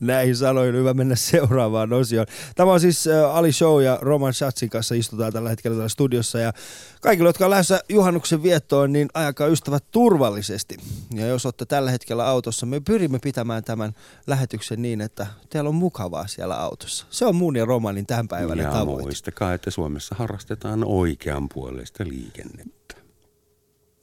[0.00, 2.26] Näihin sanoin hyvä mennä seuraavaan osioon.
[2.54, 6.38] Tämä on siis Ali Show ja Roman Schatzin kanssa istutaan tällä hetkellä täällä studiossa.
[6.38, 6.52] Ja
[7.00, 10.76] kaikille, jotka on lähdössä juhannuksen viettoon, niin ajakaa ystävät turvallisesti.
[11.14, 13.92] Ja jos olette tällä hetkellä autossa, me pyrimme pitämään tämän
[14.26, 17.06] lähetyksen niin, että teillä on mukavaa siellä autossa.
[17.10, 19.02] Se on mun ja Romanin tämänpäiväinen ja tavoite.
[19.02, 22.94] muistakaa, että Suomessa harrastetaan oikeanpuoleista liikennettä.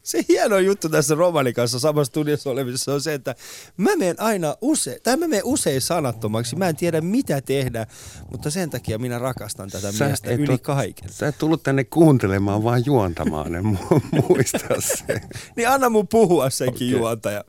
[0.04, 3.36] se, hieno juttu tässä Romanin kanssa samassa studiossa olemisessa on se, että
[3.78, 6.56] mä menen aina usein, tai mä menen usein sanattomaksi.
[6.56, 7.88] Mä en tiedä mitä tehdä,
[8.32, 11.10] mutta sen takia minä rakastan tätä Sä miestä et yli kaiken.
[11.10, 13.56] Sä et tullut tänne kuuntelemaan, vaan juontamaan.
[13.56, 15.22] En mu- muista se.
[15.56, 17.00] Niin anna mun puhua senkin okay.
[17.00, 17.44] juontaja.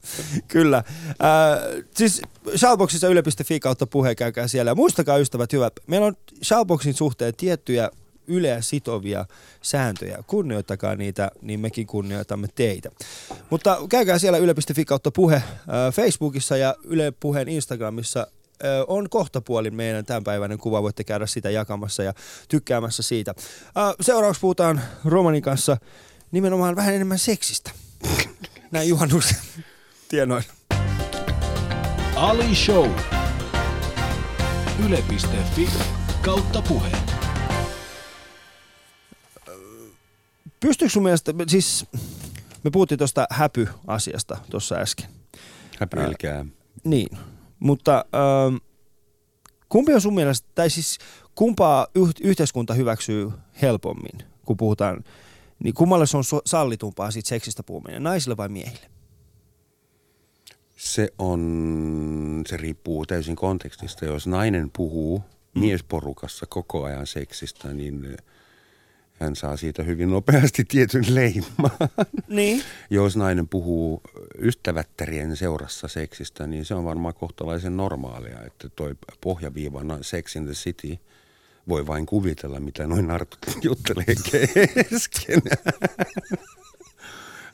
[0.49, 0.77] Kyllä.
[0.77, 2.23] Äh, siis
[2.57, 4.71] Shoutboxissa yle.fi kautta puhe, käykää siellä.
[4.71, 7.91] Ja muistakaa ystävät hyvät, meillä on Shoutboxin suhteen tiettyjä
[8.26, 9.26] yleä sitovia
[9.62, 10.18] sääntöjä.
[10.26, 12.90] Kunnioittakaa niitä, niin mekin kunnioitamme teitä.
[13.50, 15.44] Mutta käykää siellä yle.fi kautta puhe äh,
[15.92, 20.82] Facebookissa ja Yle Puheen Instagramissa äh, on kohtapuolin meidän tämänpäiväinen kuva.
[20.82, 22.14] Voitte käydä sitä jakamassa ja
[22.48, 23.35] tykkäämässä siitä.
[23.78, 25.76] Äh, seuraavaksi puhutaan Romanin kanssa
[26.32, 27.70] nimenomaan vähän enemmän seksistä.
[28.70, 29.38] Näin juhannuksen
[30.08, 30.52] tienoilla.
[32.16, 32.90] Ali Show.
[34.87, 35.68] Yle.fi
[36.22, 37.02] kautta puhe.
[40.62, 41.87] Pystyykö sun mielestä, siis
[42.64, 45.07] me puhuttiin tuosta häpy-asiasta tuossa äsken.
[45.79, 46.44] Häpyilkää.
[46.85, 47.18] Niin,
[47.59, 48.57] mutta ähm,
[49.68, 50.98] kumpi on sun mielestä, tai siis
[51.35, 53.31] kumpaa yh- yhteiskunta hyväksyy
[53.62, 55.05] helpommin, kun puhutaan,
[55.64, 58.90] niin kummalle se on so- sallitumpaa siitä seksistä puhuminen, naisille vai miehille?
[60.77, 64.05] Se on, se riippuu täysin kontekstista.
[64.05, 65.22] Jos nainen puhuu
[65.55, 68.16] miesporukassa koko ajan seksistä, niin
[69.22, 71.70] hän saa siitä hyvin nopeasti tietyn leiman.
[72.28, 72.62] Niin.
[72.90, 74.00] Jos nainen puhuu
[74.38, 80.52] ystävättärien seurassa seksistä, niin se on varmaan kohtalaisen normaalia, että toi pohjaviivana Sex in the
[80.52, 80.98] City
[81.68, 84.04] voi vain kuvitella, mitä noin nartut juttelee
[84.74, 85.82] keskenään.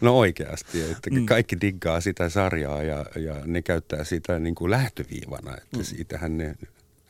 [0.01, 1.27] No oikeasti, että Mm.
[1.27, 6.55] kaikki diggaa sitä sarjaa ja, ja ne käyttää sitä niin kuin lähtöviivana, että siitähän ne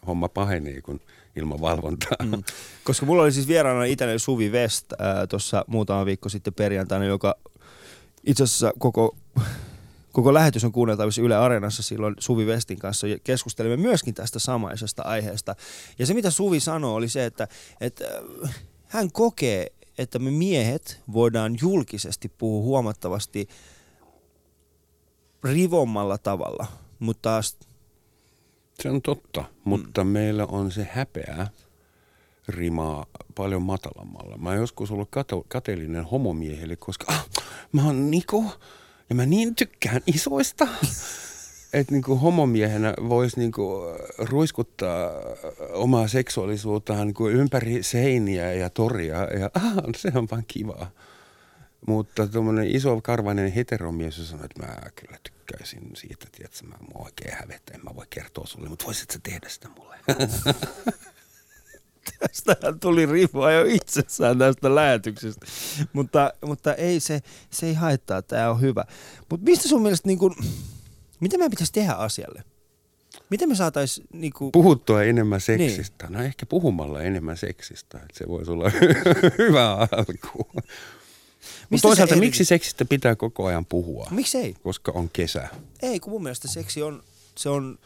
[0.06, 1.00] homma pahenee, kun
[1.36, 2.16] ilman valvontaa.
[2.22, 2.42] Mm.
[2.84, 4.92] Koska mulla oli siis vieraana itselleen Suvi West
[5.28, 7.34] tuossa muutama viikko sitten perjantaina, joka
[8.24, 9.16] itse asiassa koko,
[10.12, 13.06] koko lähetys on kuunneltavissa Yle Areenassa silloin Suvi Westin kanssa.
[13.06, 15.54] ja Keskustelimme myöskin tästä samaisesta aiheesta.
[15.98, 17.48] Ja se mitä Suvi sanoi oli se, että,
[17.80, 18.04] että
[18.44, 18.54] äh,
[18.86, 19.66] hän kokee,
[19.98, 23.48] että me miehet voidaan julkisesti puhua huomattavasti
[25.44, 26.66] rivommalla tavalla,
[26.98, 27.56] mutta taas
[28.82, 30.10] Se on totta, mutta mm.
[30.10, 31.46] meillä on se häpeä
[32.48, 34.36] rimaa paljon matalammalla.
[34.36, 37.28] Mä joskus ollut kato, kateellinen homomiehelle, koska ah,
[37.72, 38.44] mä oon Niko
[39.08, 40.68] ja mä niin tykkään isoista.
[41.72, 43.82] Että niinku homomiehenä voisi niinku
[44.18, 45.10] ruiskuttaa
[45.72, 49.16] omaa seksuaalisuuttaan niinku ympäri seiniä ja toria.
[49.16, 50.90] Ja ah, se on vaan kivaa.
[51.86, 57.04] Mutta tuommoinen iso karvainen heteromies, jos sanoo, että mä kyllä tykkäisin siitä, että mä mua
[57.04, 59.96] oikein hävettä, en mä voi kertoa sulle, mutta voisit sä tehdä sitä mulle?
[62.18, 65.46] Tästähän tuli rivua jo itsessään tästä lähetyksestä.
[65.92, 68.84] Mutta, mutta ei se, se ei haittaa, tämä on hyvä.
[69.30, 70.36] Mutta mistä sun mielestä, niin kun,
[71.20, 72.44] mitä meidän pitäisi tehdä asialle?
[73.30, 76.06] Miten me saataisiin, niin kun, Puhuttua enemmän seksistä.
[76.06, 76.18] Niin.
[76.18, 78.70] No ehkä puhumalla enemmän seksistä, että se voisi olla
[79.38, 80.50] hyvä alku.
[81.70, 84.08] Mutta se toisaalta eri- miksi seksistä pitää koko ajan puhua?
[84.10, 84.54] miksi ei?
[84.62, 85.48] Koska on kesä.
[85.82, 87.02] Ei, kun mun mielestä seksi on,
[87.38, 87.78] se on,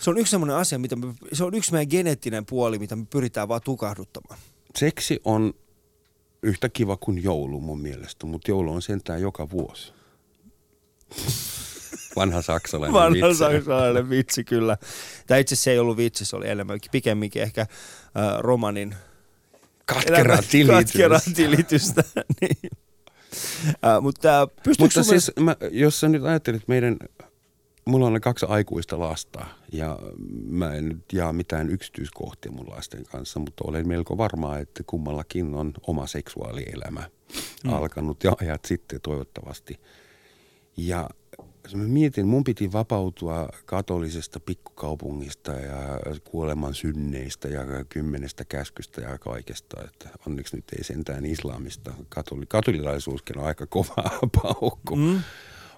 [0.00, 3.06] se on yksi semmoinen asia, mitä me, se on yksi meidän geneettinen puoli, mitä me
[3.10, 4.40] pyritään vaan tukahduttamaan.
[4.76, 5.54] Seksi on
[6.42, 9.92] yhtä kiva kuin joulu mun mielestä, mutta joulu on sentään joka vuosi.
[12.16, 13.38] Vanha saksalainen Vanha vitsi.
[13.38, 14.78] saksalainen vitsi, kyllä.
[15.26, 17.68] Tai itse asiassa se ei ollut vitsi, se oli enemmänkin pikemminkin ehkä äh,
[18.38, 18.94] romanin
[19.86, 20.74] Katkera elämän tilitys.
[20.74, 22.04] katkeraa tilitystä.
[22.40, 22.70] niin.
[23.84, 26.96] äh, mutta Mutta sun siis, mä, jos sä nyt ajattelet meidän,
[27.84, 29.98] mulla on kaksi aikuista lasta ja
[30.48, 35.54] mä en nyt jaa mitään yksityiskohtia mun lasten kanssa, mutta olen melko varma, että kummallakin
[35.54, 37.10] on oma seksuaalielämä
[37.64, 37.72] mm.
[37.72, 39.80] alkanut ja ajat sitten toivottavasti.
[40.76, 41.10] Ja
[41.74, 49.84] mä mietin, mun piti vapautua katolisesta pikkukaupungista ja kuoleman synneistä ja kymmenestä käskystä ja kaikesta.
[49.84, 51.94] Että onneksi nyt ei sentään islamista.
[52.08, 54.10] Katoli, katolilaisuuskin on aika kova
[54.42, 54.96] paukku.
[54.96, 55.20] Mm.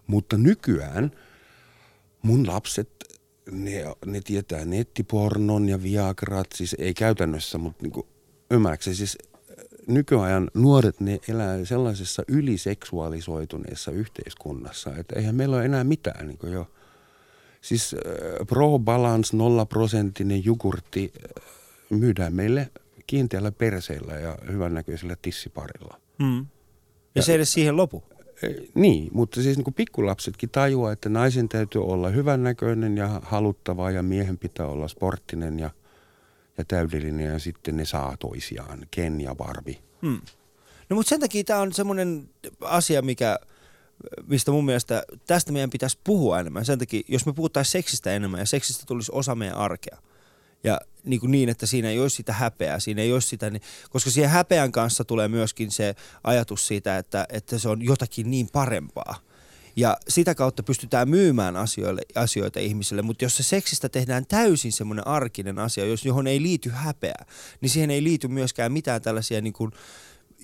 [0.07, 1.11] Mutta nykyään
[2.23, 2.91] mun lapset,
[3.51, 8.07] ne, ne tietää nettipornon ja viagrat, siis ei käytännössä, mutta niin
[8.51, 9.19] ymmärrätkö siis
[9.89, 16.53] nykyajan nuoret, ne elää sellaisessa yliseksuaalisoituneessa yhteiskunnassa, että eihän meillä ole enää mitään niin kuin
[16.53, 16.71] jo.
[17.61, 21.45] Siis äh, Pro Balance nollaprosenttinen jogurtti äh,
[21.91, 22.71] myydään meille
[23.07, 26.01] kiinteällä perseillä ja hyvännäköisellä tissiparilla.
[26.19, 26.47] Mm.
[27.15, 28.03] Ja se ei edes siihen lopu.
[28.75, 34.03] Niin, mutta siis niin kuin pikkulapsetkin tajuaa, että naisen täytyy olla hyvännäköinen ja haluttava ja
[34.03, 35.71] miehen pitää olla sporttinen ja,
[36.59, 39.79] ja täydellinen ja sitten ne saa toisiaan, Ken ja Barbie.
[40.03, 40.21] Hmm.
[40.91, 43.39] No mutta sen takia tämä on semmoinen asia, mikä,
[44.27, 46.65] mistä mun mielestä tästä meidän pitäisi puhua enemmän.
[46.65, 49.99] Sen takia, jos me puhuttaisiin seksistä enemmän ja seksistä tulisi osa meidän arkea.
[50.65, 53.63] Ja niin, kuin niin, että siinä ei olisi sitä häpeää, siinä ei olisi sitä, niin-
[53.91, 55.95] koska siihen häpeän kanssa tulee myöskin se
[56.25, 59.28] ajatus siitä, että, että se on jotakin niin parempaa.
[59.79, 65.07] Ja sitä kautta pystytään myymään asioille, asioita ihmisille, mutta jos se seksistä tehdään täysin semmoinen
[65.07, 67.25] arkinen asia, jos, johon ei liity häpeää,
[67.61, 69.73] niin siihen ei liity myöskään mitään tällaisia niin kuin,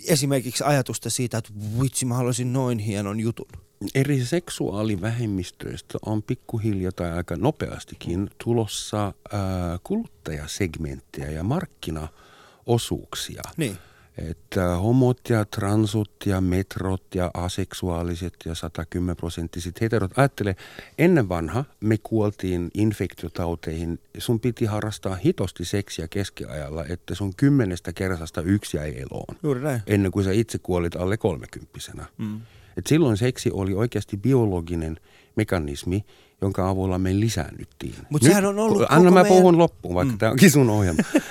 [0.06, 1.50] esimerkiksi ajatusta siitä, että
[1.82, 3.48] vitsi mä haluaisin noin hienon jutun.
[3.94, 13.42] Eri seksuaalivähemmistöistä on pikkuhiljaa tai aika nopeastikin tulossa ää, kuluttajasegmenttejä ja markkinaosuuksia.
[13.56, 13.78] Niin.
[14.18, 20.18] Että homot ja transut ja metrot ja aseksuaaliset ja 110 prosenttiset heterot.
[20.18, 20.56] Ajattele,
[20.98, 23.98] ennen vanha me kuoltiin infektiotauteihin.
[24.18, 29.36] Sun piti harrastaa hitosti seksiä keskiajalla, että sun kymmenestä kersasta yksi jäi eloon.
[29.42, 29.82] Juuri näin.
[29.86, 32.04] Ennen kuin sä itse kuolit alle kolmekymppisenä.
[32.18, 32.40] Mm.
[32.76, 34.96] Et silloin seksi oli oikeasti biologinen
[35.36, 36.04] mekanismi,
[36.40, 37.94] jonka avulla me lisäännyttiin.
[38.10, 40.18] Mut Nyt- sehän on ollut Anna mä meidän- puhun loppuun, vaikka mm.
[40.18, 41.02] tämä onkin sun ohjelma.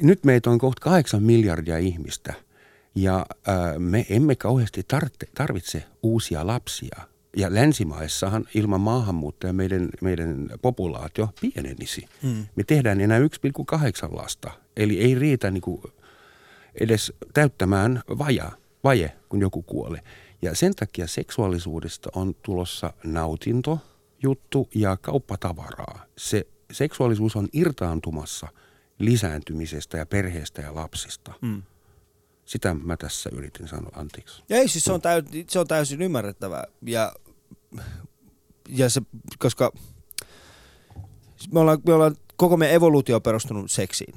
[0.00, 2.34] Nyt meitä on kohta kahdeksan miljardia ihmistä
[2.94, 3.26] ja
[3.78, 6.96] me emme kauheasti tarvitse, tarvitse uusia lapsia.
[7.36, 12.08] Ja länsimaissahan ilman maahanmuuttajia meidän, meidän populaatio pienenisi.
[12.22, 12.46] Mm.
[12.56, 13.24] Me tehdään enää 1,8
[14.16, 14.50] lasta.
[14.76, 15.82] Eli ei riitä niinku
[16.80, 18.52] edes täyttämään vaja,
[18.84, 20.00] vaje, kun joku kuolee.
[20.42, 23.78] Ja sen takia seksuaalisuudesta on tulossa nautinto,
[24.22, 26.04] juttu ja kauppatavaraa.
[26.18, 28.48] Se seksuaalisuus on irtaantumassa
[29.04, 31.32] lisääntymisestä ja perheestä ja lapsista.
[31.40, 31.62] Mm.
[32.44, 34.42] Sitä mä tässä yritin sanoa, anteeksi.
[34.48, 36.64] Ja ei siis se on, täy, se on täysin ymmärrettävää.
[36.86, 37.12] Ja,
[38.68, 39.02] ja se,
[39.38, 39.72] koska
[41.52, 44.14] me ollaan, me ollaan, koko meidän evoluutio on perustunut seksiin.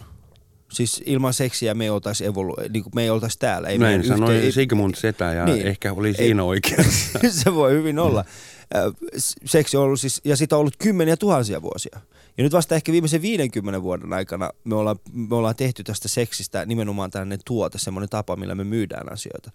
[0.72, 3.70] Siis ilman seksiä me ei oltaisi, evolu, niin me ei oltaisi täällä.
[3.70, 5.68] Ei Näin sanoi yhteen- Sigmund Setä ja Niin.
[5.68, 7.20] ehkä oli Ei- siinä oikeassa.
[7.44, 8.26] se voi hyvin olla.
[8.76, 12.00] Ö, s- Seksi on ollut siis, ja sitä on ollut kymmeniä tuhansia vuosia.
[12.38, 16.66] Ja nyt vasta ehkä viimeisen 50 vuoden aikana me ollaan, me ollaan tehty tästä seksistä
[16.66, 19.52] nimenomaan tällainen tuote, semmoinen tapa, millä me myydään asioita.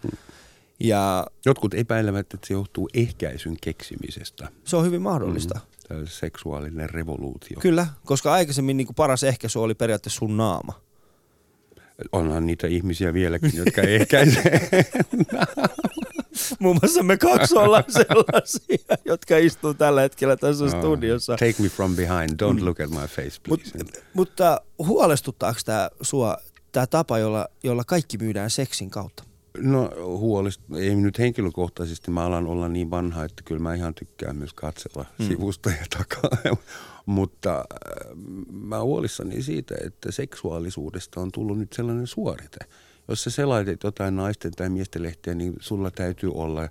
[0.80, 4.48] Ja Jotkut epäilevät, että se johtuu ehkäisyn keksimisestä.
[4.64, 5.54] se on hyvin mahdollista.
[5.54, 5.88] Mm.
[5.88, 7.60] Tämä seksuaalinen revoluutio.
[7.60, 10.80] Kyllä, koska aikaisemmin niin kuin paras ehkäisy oli periaatteessa sun naama.
[12.12, 14.70] Onhan niitä ihmisiä vieläkin, jotka ehkäisee.
[16.60, 21.32] Muun muassa me kaksi ollaan sellaisia, jotka istuu tällä hetkellä tässä studiossa.
[21.32, 22.30] Take me from behind.
[22.30, 24.02] Don't look at my face, Mut, please.
[24.14, 26.36] mutta huolestuttaako tämä sua,
[26.72, 29.24] tämä tapa, jolla, jolla kaikki myydään seksin kautta?
[29.58, 34.36] No huolista, ei nyt henkilökohtaisesti, mä alan olla niin vanha, että kyllä mä ihan tykkään
[34.36, 35.26] myös katsella mm.
[35.26, 36.56] sivusta ja takaa.
[37.06, 37.64] Mutta äh,
[38.50, 42.58] mä huolissani siitä, että seksuaalisuudesta on tullut nyt sellainen suorite.
[43.10, 46.70] Jos sä selaitet jotain naisten tai miesten lehteä, niin sulla täytyy olla äh,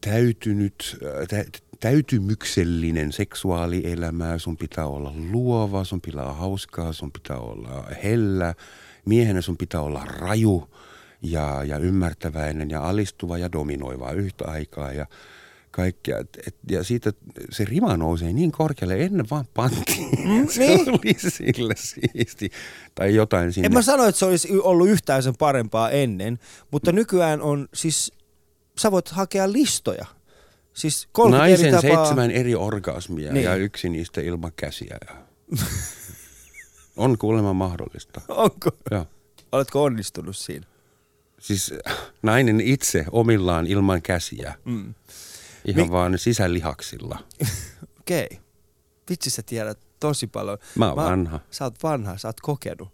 [0.00, 1.44] täytynyt, äh, tä,
[1.80, 8.54] täytymyksellinen seksuaalielämä, sun pitää olla luova, sun pitää olla hauskaa, sun pitää olla hellä,
[9.04, 10.68] miehenä sun pitää olla raju
[11.22, 14.92] ja, ja ymmärtäväinen ja alistuva ja dominoiva yhtä aikaa.
[14.92, 15.06] Ja
[15.72, 16.18] kaikkea.
[16.18, 17.12] Et, et, ja siitä
[17.50, 20.28] se rima nousee niin korkealle, ennen vaan pantiin.
[20.28, 20.88] Mm, se niin.
[20.90, 22.50] oli sille siisti.
[22.94, 23.66] Tai jotain sinne.
[23.66, 26.38] En mä sano, että se olisi ollut yhtään sen parempaa ennen,
[26.70, 28.12] mutta nykyään on siis,
[28.78, 30.06] sä voit hakea listoja
[30.74, 31.96] Siis 30 Naisen eri tapaa.
[32.04, 33.44] seitsemän eri orgasmia Niin.
[33.44, 34.98] ja yksi niistä ilman käsiä.
[35.08, 35.16] Ja...
[36.96, 38.20] on kuulemma mahdollista.
[38.28, 38.70] Onko?
[38.90, 39.06] Joo.
[39.52, 40.66] Oletko onnistunut siinä?
[41.40, 41.74] Siis
[42.22, 44.54] nainen itse omillaan ilman käsiä.
[44.64, 44.94] Mm.
[45.64, 47.18] Ihan Mi- vaan sisälihaksilla.
[48.00, 48.28] Okei.
[48.30, 48.38] Okay.
[49.10, 50.58] Vitsi sä tiedät tosi paljon.
[50.74, 51.40] Mä oon vanha.
[51.50, 52.88] Sä oot vanha, sä oot kokenut.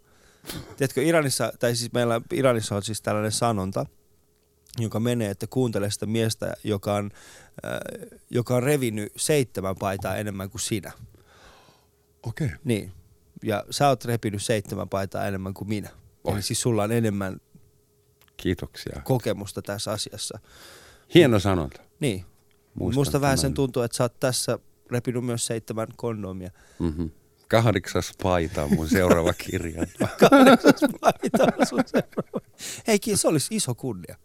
[0.77, 3.85] Tiedätkö, Iranissa, tai siis meillä Iranissa on siis tällainen sanonta,
[4.79, 7.11] joka menee, että kuuntele sitä miestä, joka on,
[7.65, 10.91] äh, joka on revinyt seitsemän paitaa enemmän kuin sinä.
[12.23, 12.47] Okei.
[12.47, 12.57] Okay.
[12.63, 12.91] Niin.
[13.43, 15.89] Ja sä oot repinyt seitsemän paitaa enemmän kuin minä.
[16.23, 16.33] Oi.
[16.33, 17.41] Eli siis sulla on enemmän
[18.37, 19.01] Kiitoksia.
[19.03, 20.39] kokemusta tässä asiassa.
[21.13, 21.81] Hieno sanonta.
[21.99, 22.25] Niin.
[22.75, 23.55] Muistan Musta vähän sen tämän.
[23.55, 24.59] tuntuu, että sä oot tässä
[24.91, 26.51] repinyt myös seitsemän kondomia.
[26.79, 27.09] Mm-hmm.
[27.47, 29.87] Kahdeksas paita on mun seuraava kirja.
[30.29, 32.39] Kahdeksas paita on sun seuraava.
[32.87, 34.15] Hei, se olisi iso kunnia.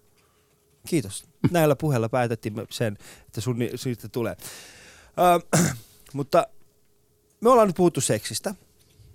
[0.89, 1.25] Kiitos.
[1.51, 4.37] Näillä puheilla päätettiin sen, että sun siitä tulee.
[5.55, 5.61] Ö,
[6.13, 6.47] mutta
[7.41, 8.55] me ollaan nyt puhuttu seksistä.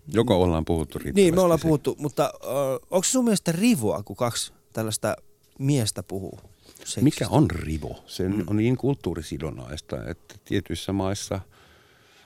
[0.07, 1.21] Joko ollaan puhuttu riittävästi?
[1.21, 2.47] Niin, me ollaan puhuttu, mutta ö,
[2.91, 5.15] onko sun mielestä rivoa, kun kaksi tällaista
[5.59, 6.39] miestä puhuu
[6.79, 7.01] seksistä?
[7.01, 8.03] Mikä on rivo?
[8.07, 8.43] Se mm.
[8.47, 11.39] on niin kulttuurisidonnaista, että tietyissä maissa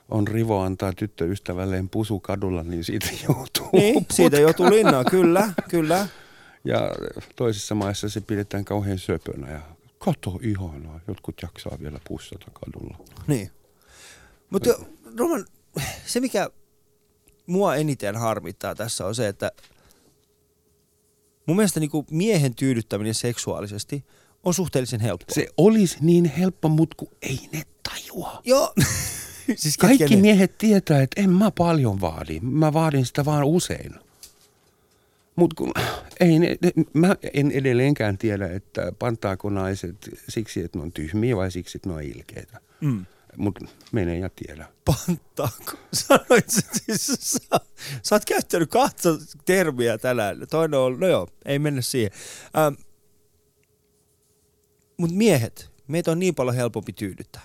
[0.09, 6.07] on rivo antaa tyttöystävälleen pusu kadulla, niin siitä joutuu Niin, siitä joutuu linnaan, kyllä, kyllä.
[6.65, 6.91] Ja
[7.35, 9.61] toisissa maissa se pidetään kauhean söpönä ja
[9.99, 12.97] kato ihanaa, jotkut jaksaa vielä pussata kadulla.
[13.27, 13.51] Niin.
[14.49, 14.69] Mutta
[15.17, 15.45] Roman,
[16.05, 16.49] se mikä
[17.45, 19.51] mua eniten harmittaa tässä on se, että
[21.45, 24.05] mun mielestä niinku miehen tyydyttäminen seksuaalisesti
[24.43, 25.35] on suhteellisen helppoa.
[25.35, 28.41] Se olisi niin helppo, mutta kun ei ne tajua.
[28.45, 28.73] Joo.
[29.55, 32.39] siis Kaikki ketkä ne- miehet tietää, että en mä paljon vaadi.
[32.39, 33.95] Mä vaadin sitä vaan usein.
[35.35, 35.73] Mutta kun
[36.19, 41.37] ei ne, ne, mä en edelleenkään tiedä, että pantaako naiset siksi, että ne on tyhmiä
[41.37, 42.59] vai siksi, että ne on ilkeitä.
[42.81, 43.05] Mm.
[43.37, 44.67] Mutta menee ja tiedä.
[44.85, 45.77] Pantaako?
[45.93, 47.39] Sanoit sä siis, sä,
[48.03, 49.09] sä oot käyttänyt kahta
[49.45, 50.37] termiä tänään.
[50.49, 52.11] Toinen on, no joo, ei mennä siihen.
[52.57, 52.73] Ähm,
[54.97, 57.41] Mutta miehet, meitä on niin paljon helpompi tyydyttää.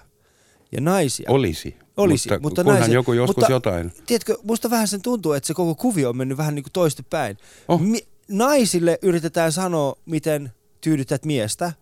[0.72, 1.30] Ja naisia.
[1.30, 1.76] Olisi.
[1.96, 3.92] Olisi, mutta, mutta kunhan naisen- joku joskus mutta- jotain.
[4.06, 7.36] Tiedätkö, musta vähän sen tuntuu, että se koko kuvio on mennyt vähän niin kuin toistepäin.
[7.68, 7.80] Oh.
[7.80, 11.72] Mi- naisille yritetään sanoa, miten tyydytät miestä.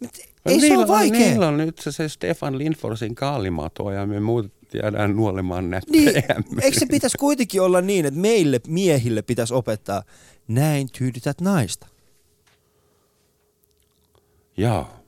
[0.00, 1.20] Mut Ei se niillä ole vaikea.
[1.20, 6.04] On, niillä on nyt se, se Stefan Lindforsin kaalimato ja me muut jäädään nuolemaan Niin,
[6.04, 6.62] näppejämme.
[6.62, 10.02] eikö se pitäisi kuitenkin olla niin, että meille miehille pitäisi opettaa,
[10.48, 11.86] näin tyydytät naista?
[14.60, 15.00] Jaa.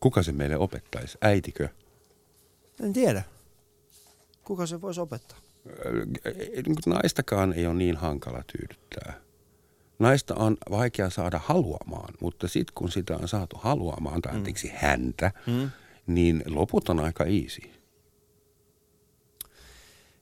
[0.00, 1.18] Kuka se meille opettaisi?
[1.20, 1.68] Äitikö?
[2.82, 3.22] En tiedä.
[4.44, 5.38] Kuka se voisi opettaa?
[5.66, 6.06] Ö,
[6.86, 9.20] Naistakaan ei ole niin hankala tyydyttää.
[9.98, 15.32] Naista on vaikea saada haluamaan, mutta sitten kun sitä on saatu haluamaan, tai anteeksi häntä,
[15.46, 15.70] Mm.
[16.06, 17.60] niin loput on aika easy.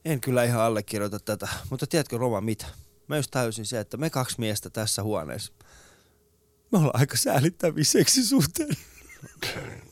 [0.04, 2.66] En kyllä ihan allekirjoita tätä, mutta tiedätkö Roma mitä?
[3.08, 5.52] Mä just täysin se, että me kaksi miestä tässä huoneessa,
[6.72, 8.68] me ollaan aika säälittäviä seksisuhteen.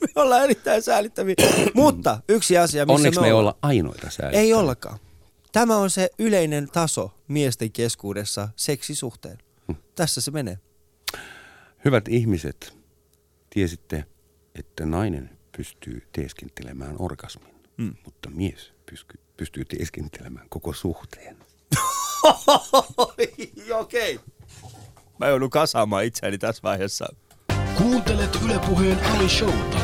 [0.00, 1.34] me ollaan erittäin säälittäviä.
[1.74, 4.40] mutta yksi asia, missä Onneksi me me ei olla ainoita säälittäviä.
[4.40, 4.98] Ei ollakaan.
[5.52, 9.38] Tämä on se yleinen taso miesten keskuudessa seksisuhteen.
[9.94, 10.58] Tässä se menee.
[11.84, 12.78] Hyvät ihmiset,
[13.50, 14.04] tiesitte,
[14.54, 17.94] että nainen pystyy teeskentelemään orgasmin, Mm.
[18.04, 21.36] mutta mies pystyy, pystyy teeskentelemään koko suhteen.
[23.80, 24.20] Okei.
[25.18, 27.06] Mä joudun kasaamaan itseäni tässä vaiheessa.
[27.76, 29.78] Kuuntelet Ylepuheen Ali Showta.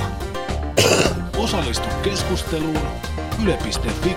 [1.36, 2.78] Osallistu keskusteluun
[3.42, 4.14] yle.fi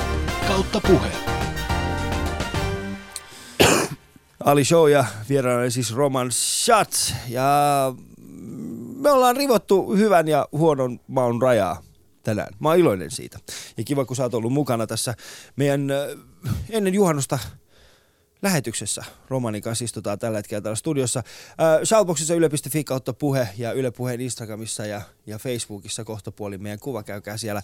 [0.47, 1.11] kautta puhe.
[4.39, 7.13] Ali Show ja vieraana siis Roman Schatz.
[7.27, 7.43] Ja
[8.95, 11.81] me ollaan rivottu hyvän ja huonon maun rajaa
[12.23, 12.53] tänään.
[12.59, 13.39] Mä oon iloinen siitä.
[13.77, 15.13] Ja kiva, kun sä oot ollut mukana tässä
[15.55, 15.87] meidän
[16.69, 17.39] ennen juhannusta
[18.45, 19.03] lähetyksessä.
[19.29, 21.19] Romanin kanssa istutaan tällä hetkellä täällä studiossa.
[21.19, 27.03] Äh, Shoutboxissa yle.fi kautta puhe ja Yle Puheen Instagramissa ja, ja Facebookissa kohtapuoli meidän kuva.
[27.03, 27.61] Käykää siellä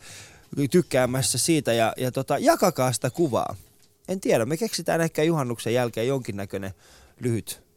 [0.72, 3.56] tykkäämässä siitä ja, ja tota, jakakaa sitä kuvaa.
[4.08, 6.74] En tiedä, me keksitään ehkä juhannuksen jälkeen jonkinnäköinen
[7.20, 7.71] lyhyt.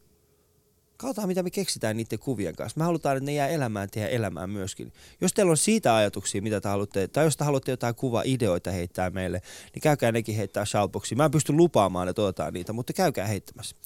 [0.97, 2.81] Katsotaan, mitä me keksitään niiden kuvien kanssa.
[2.81, 4.93] Me halutaan, että ne jää elämään teidän elämään myöskin.
[5.21, 9.11] Jos teillä on siitä ajatuksia, mitä te haluatte, tai jos te haluatte jotain kuva-ideoita heittää
[9.11, 9.43] meille,
[9.75, 11.19] niin käykää nekin heittää shoutboxiin.
[11.19, 13.77] Mä en pysty lupaamaan, että otetaan niitä, mutta käykää heittämässä.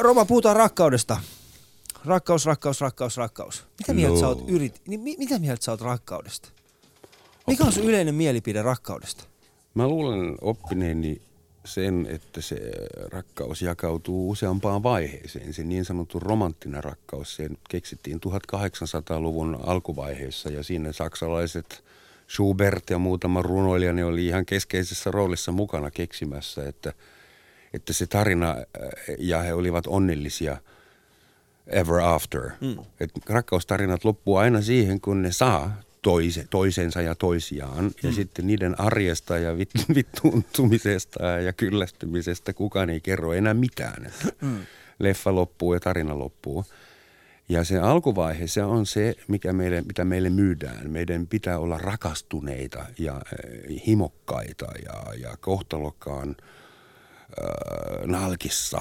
[0.00, 1.16] Roma, puhutaan rakkaudesta.
[2.04, 3.64] Rakkaus, rakkaus, rakkaus, rakkaus.
[3.78, 4.82] Mitä mieltä sä oot yrit...
[4.88, 6.48] Niin, mi- mitä mieltä sä oot rakkaudesta?
[7.46, 9.24] Mikä on sun yleinen mielipide rakkaudesta?
[9.74, 11.22] Mä luulen oppineeni
[11.64, 12.72] sen, että se
[13.12, 15.54] rakkaus jakautuu useampaan vaiheeseen.
[15.54, 21.84] Se niin sanottu romanttinen rakkaus, se keksittiin 1800-luvun alkuvaiheessa ja siinä saksalaiset
[22.30, 26.92] Schubert ja muutama runoilija ne oli ihan keskeisessä roolissa mukana keksimässä, että,
[27.74, 28.64] että se tarina äh,
[29.18, 30.56] ja he olivat onnellisia
[31.66, 32.50] ever after.
[32.60, 32.76] Mm.
[33.00, 37.90] Et rakkaustarinat loppuu aina siihen, kun ne saa toise, toisensa ja toisiaan.
[38.02, 38.14] Ja mm.
[38.14, 39.56] sitten niiden arjesta ja
[39.94, 44.12] vittuuntumisesta ja kyllästymisestä kukaan ei kerro enää mitään.
[44.40, 44.58] Mm.
[44.98, 46.64] Leffa loppuu ja tarina loppuu.
[47.48, 50.90] Ja se alkuvaihe, se on se, mikä meille, mitä meille myydään.
[50.90, 53.22] Meidän pitää olla rakastuneita ja äh,
[53.86, 58.80] himokkaita ja, ja kohtalokkaan äh, nalkissa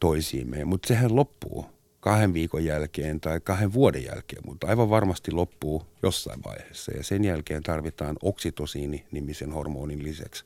[0.00, 0.64] toisiimme.
[0.64, 6.40] Mutta sehän loppuu kahden viikon jälkeen tai kahden vuoden jälkeen, mutta aivan varmasti loppuu jossain
[6.44, 6.92] vaiheessa.
[6.92, 10.44] Ja sen jälkeen tarvitaan oksitosiini-nimisen hormonin lisäksi.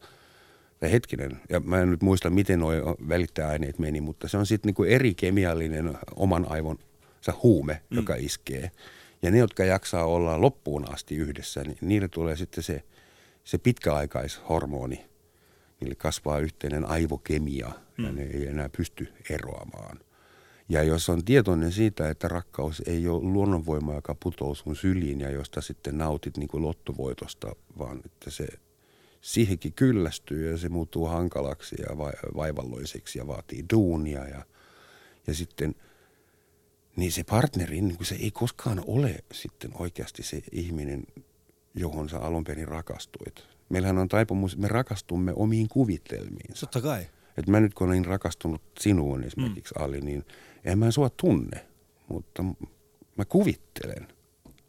[0.80, 2.72] Ja hetkinen, ja mä en nyt muista, miten nuo
[3.09, 6.78] välittäjäaineet meni, mutta se on sitten niinku eri kemiallinen oman aivon
[7.20, 7.96] se huume, mm.
[7.96, 8.70] joka iskee.
[9.22, 12.82] Ja ne, jotka jaksaa olla loppuun asti yhdessä, niin niille tulee sitten se,
[13.44, 15.05] se pitkäaikaishormoni.
[15.80, 18.05] Niille kasvaa yhteinen aivokemia mm.
[18.05, 20.00] ja ne ei enää pysty eroamaan–
[20.72, 25.30] ja jos on tietoinen siitä, että rakkaus ei ole luonnonvoima, joka putoo sun syliin ja
[25.30, 28.46] josta sitten nautit niin kuin lottovoitosta, vaan että se
[29.20, 31.98] siihenkin kyllästyy ja se muuttuu hankalaksi ja
[32.36, 34.44] vaivalloiseksi ja vaatii duunia ja,
[35.26, 35.74] ja sitten
[36.96, 41.04] niin se partneri, niin kuin se ei koskaan ole sitten oikeasti se ihminen,
[41.74, 43.44] johon sä alun perin rakastuit.
[43.68, 46.54] Meillähän on taipumus, me rakastumme omiin kuvitelmiin.
[46.60, 47.06] Totta kai.
[47.36, 49.84] Että mä nyt kun olin rakastunut sinuun esimerkiksi, mm.
[49.84, 50.24] Ali, niin–
[50.64, 51.66] en mä sua tunne,
[52.08, 52.44] mutta
[53.16, 54.08] mä kuvittelen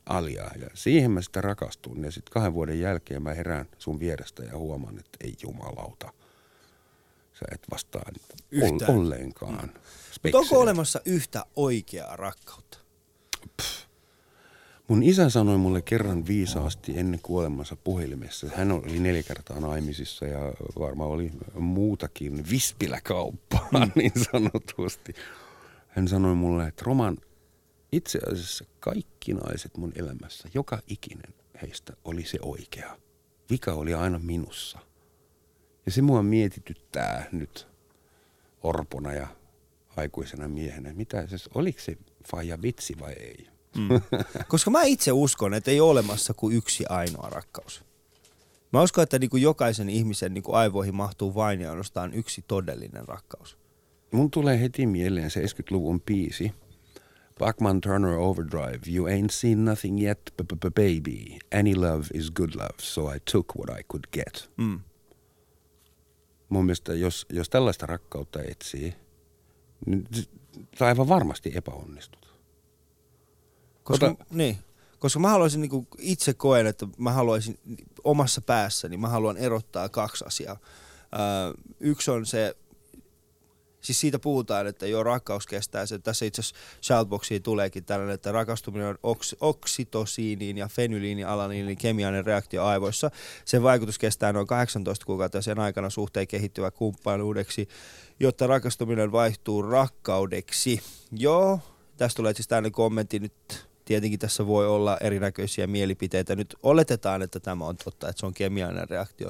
[0.05, 2.03] Aliaa ja siihen mä sitä rakastun.
[2.03, 6.13] Ja sitten kahden vuoden jälkeen mä herään sun vierestä ja huomaan, että ei jumalauta.
[7.33, 8.03] Sä et vastaa
[8.51, 8.91] Yhtään.
[8.91, 9.71] ollenkaan.
[10.23, 10.31] Mm.
[10.33, 12.77] Onko olemassa yhtä oikeaa rakkautta?
[13.57, 13.83] Pff.
[14.87, 18.47] Mun isä sanoi mulle kerran viisaasti ennen kuolemansa puhelimessa.
[18.55, 20.39] Hän oli neljä kertaa naimisissa ja
[20.79, 23.91] varmaan oli muutakin vispiläkauppaa mm.
[23.95, 25.15] niin sanotusti.
[25.95, 27.17] Hän sanoi mulle, että Roman,
[27.91, 32.97] itse asiassa kaikki naiset mun elämässä, joka ikinen heistä oli se oikea.
[33.49, 34.79] Vika oli aina minussa.
[35.85, 37.67] Ja se mua mietityttää nyt
[38.63, 39.27] orpona ja
[39.97, 40.93] aikuisena miehenä.
[40.93, 41.97] Mitä se, oliko se
[42.31, 43.47] faija vitsi vai ei?
[43.77, 43.89] Mm.
[44.47, 47.83] Koska mä itse uskon, että ei ole olemassa kuin yksi ainoa rakkaus.
[48.73, 52.43] Mä uskon, että niin kuin jokaisen ihmisen niin kuin aivoihin mahtuu vain ja ainoastaan yksi
[52.47, 53.62] todellinen rakkaus
[54.13, 56.51] mun tulee heti mieleen 70-luvun biisi.
[57.39, 58.79] Bachman Turner Overdrive.
[58.95, 61.39] You ain't seen nothing yet, baby.
[61.51, 64.49] Any love is good love, so I took what I could get.
[64.57, 64.79] Mm.
[66.49, 68.95] Mun mielestä, jos, jos tällaista rakkautta etsii,
[69.85, 70.07] niin
[70.79, 72.33] sä aivan varmasti epäonnistut.
[73.83, 74.57] Koska, Ota, niin,
[74.99, 77.59] koska mä haluaisin, niin kuin itse koen, että mä haluaisin
[78.03, 80.57] omassa päässäni, mä haluan erottaa kaksi asiaa.
[81.13, 82.55] Ö, yksi on se
[83.83, 85.99] siis siitä puhutaan, että jo rakkaus kestää se.
[85.99, 92.65] Tässä itse asiassa Shoutboxiin tuleekin tällainen, että rakastuminen on oks, oksitosiiniin ja fenyyliinialaniinin kemiallinen reaktio
[92.65, 93.11] aivoissa.
[93.45, 97.67] Sen vaikutus kestää noin 18 kuukautta ja sen aikana suhteen kehittyvä kumppanuudeksi,
[98.19, 100.81] jotta rakastuminen vaihtuu rakkaudeksi.
[101.11, 101.59] Joo,
[101.97, 103.33] tästä tulee siis tällainen kommentti nyt
[103.85, 106.35] tietenkin tässä voi olla erinäköisiä mielipiteitä.
[106.35, 109.29] Nyt oletetaan, että tämä on totta, että se on kemiallinen reaktio.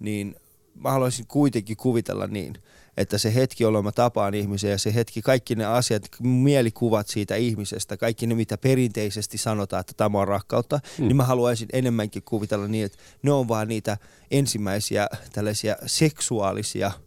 [0.00, 0.36] Niin
[0.74, 2.54] mä haluaisin kuitenkin kuvitella niin,
[2.96, 7.36] että se hetki, jolloin mä tapaan ihmisiä ja se hetki, kaikki ne asiat, mielikuvat siitä
[7.36, 11.08] ihmisestä, kaikki ne, mitä perinteisesti sanotaan, että tämä on rakkautta, mm.
[11.08, 13.96] niin mä haluaisin enemmänkin kuvitella niin, että ne on vaan niitä
[14.30, 16.92] ensimmäisiä tällaisia seksuaalisia–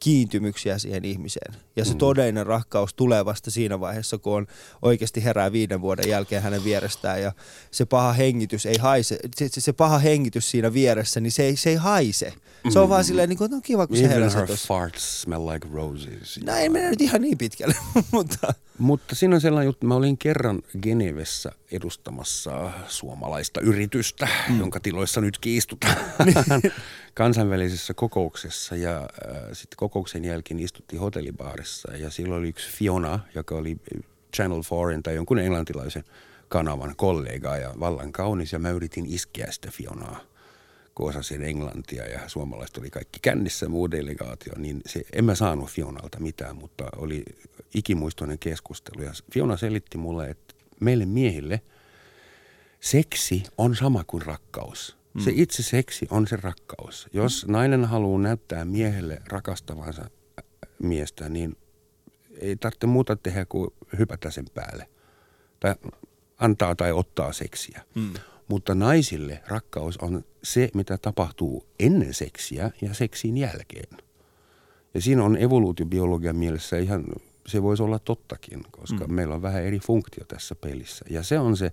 [0.00, 1.54] kiintymyksiä siihen ihmiseen.
[1.76, 1.98] Ja se mm.
[1.98, 4.46] todellinen rakkaus tulee vasta siinä vaiheessa, kun on
[4.82, 7.32] oikeasti herää viiden vuoden jälkeen hänen vierestään ja
[7.70, 11.56] se paha hengitys ei haise, se, se, se paha hengitys siinä vieressä, niin se ei,
[11.56, 12.32] se ei haise.
[12.68, 12.90] Se on mm.
[12.90, 16.40] vaan silleen, niin kuin, no kiva, kun Even se herää her farts smell like roses.
[16.44, 17.74] No ei mennä nyt ihan niin pitkälle,
[18.12, 18.54] mutta...
[18.80, 24.58] Mutta siinä on sellainen juttu, mä olin kerran Genevessä edustamassa suomalaista yritystä, mm.
[24.58, 25.96] jonka tiloissa nyt kiistutaan.
[27.14, 33.54] Kansainvälisessä kokouksessa ja äh, sitten kokouksen jälkeen istuttiin hotellibaarissa ja silloin oli yksi Fiona, joka
[33.54, 33.76] oli
[34.36, 36.04] Channel 4 tai jonkun englantilaisen
[36.48, 40.29] kanavan kollega ja vallan kaunis ja mä yritin iskeä sitä Fionaa
[40.94, 45.70] kun osasin englantia ja suomalaiset oli kaikki kännissä muu delegaatio, niin se, en mä saanut
[45.70, 47.24] Fionalta mitään, mutta oli
[47.74, 49.02] ikimuistoinen keskustelu.
[49.02, 51.60] Ja Fiona selitti mulle, että meille miehille
[52.80, 54.96] seksi on sama kuin rakkaus.
[55.14, 55.20] Mm.
[55.20, 57.08] Se itse seksi on se rakkaus.
[57.12, 57.52] Jos mm.
[57.52, 60.10] nainen haluaa näyttää miehelle rakastavansa
[60.82, 61.56] miestä, niin
[62.40, 64.88] ei tarvitse muuta tehdä kuin hypätä sen päälle.
[65.60, 65.74] Tai
[66.38, 67.84] antaa tai ottaa seksiä.
[67.94, 68.14] Mm.
[68.50, 73.98] Mutta naisille rakkaus on se, mitä tapahtuu ennen seksiä ja seksin jälkeen.
[74.94, 77.04] Ja siinä on evoluutiobiologian mielessä ihan,
[77.46, 79.14] se voisi olla tottakin, koska mm.
[79.14, 81.04] meillä on vähän eri funktio tässä pelissä.
[81.10, 81.72] Ja se on se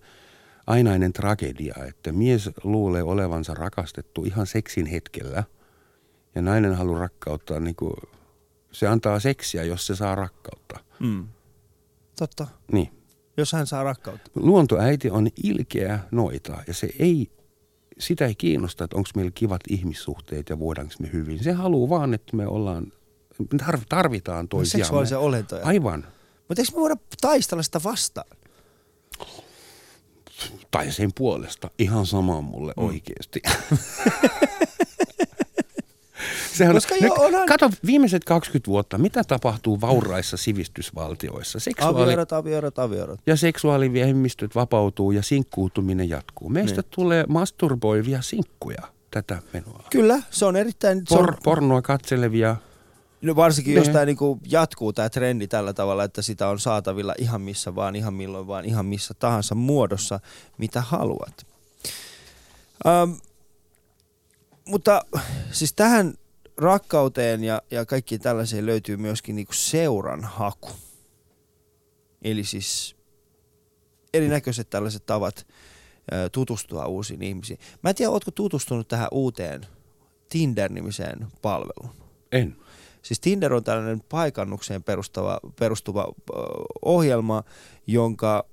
[0.68, 5.44] ainainen tragedia, että mies luulee olevansa rakastettu ihan seksin hetkellä
[6.36, 7.94] ja nainen haluaa rakkauttaa niin kuin,
[8.72, 10.80] se antaa seksiä, jos se saa rakkautta.
[11.00, 11.28] Mm.
[12.20, 12.48] Totta.
[12.72, 12.97] Niin.
[13.38, 14.32] Jos hän saa rakkautta.
[14.36, 17.32] Luontoäiti on ilkeä noita ja se ei,
[18.00, 21.44] sitä ei kiinnosta, että onko meillä kivat ihmissuhteet ja voidaanko me hyvin.
[21.44, 22.92] Se haluaa vaan, että me ollaan,
[23.90, 24.84] tarvitaan no, toisiamme.
[24.84, 25.66] Seksuaalisia olentoja.
[25.66, 26.06] Aivan.
[26.48, 28.38] Mutta eikö me voida taistella sitä vastaan?
[30.72, 31.70] Tai sen puolesta.
[31.80, 32.84] Ihan sama mulle mm.
[32.84, 33.42] oikeasti.
[36.58, 37.48] Sehän Koska on, jo onhan...
[37.48, 41.60] Kato viimeiset 20 vuotta, mitä tapahtuu vauraissa sivistysvaltioissa.
[41.60, 42.04] Seksuaali...
[42.04, 43.20] Aviorot, aviorot, aviorot.
[43.26, 46.50] Ja seksuaaliviemistöt vapautuu ja sinkkuutuminen jatkuu.
[46.50, 46.92] Meistä niin.
[46.92, 48.82] tulee masturboivia sinkkuja
[49.12, 49.84] tätä menoa.
[49.92, 51.04] Kyllä, se on erittäin...
[51.10, 51.38] Por, on...
[51.44, 52.56] Pornoa katselevia
[53.22, 53.80] No varsinkin ne.
[53.80, 57.96] jos tämä niinku jatkuu tämä trendi tällä tavalla, että sitä on saatavilla ihan missä vaan,
[57.96, 60.20] ihan milloin vaan, ihan missä tahansa muodossa,
[60.58, 61.46] mitä haluat.
[62.88, 63.12] Ähm,
[64.66, 65.06] mutta
[65.52, 66.14] siis tähän
[66.58, 70.70] rakkauteen ja, ja kaikki tällaiseen löytyy myöskin niinku seuran haku.
[72.22, 72.96] Eli siis
[74.14, 75.48] erinäköiset tällaiset tavat
[76.14, 77.60] ö, tutustua uusiin ihmisiin.
[77.84, 79.66] Mä en tiedä, ootko tutustunut tähän uuteen
[80.30, 81.96] Tinder-nimiseen palveluun?
[82.32, 82.56] En.
[83.02, 86.14] Siis Tinder on tällainen paikannukseen perustava, perustuva
[86.82, 87.44] ohjelma,
[87.88, 88.46] jonka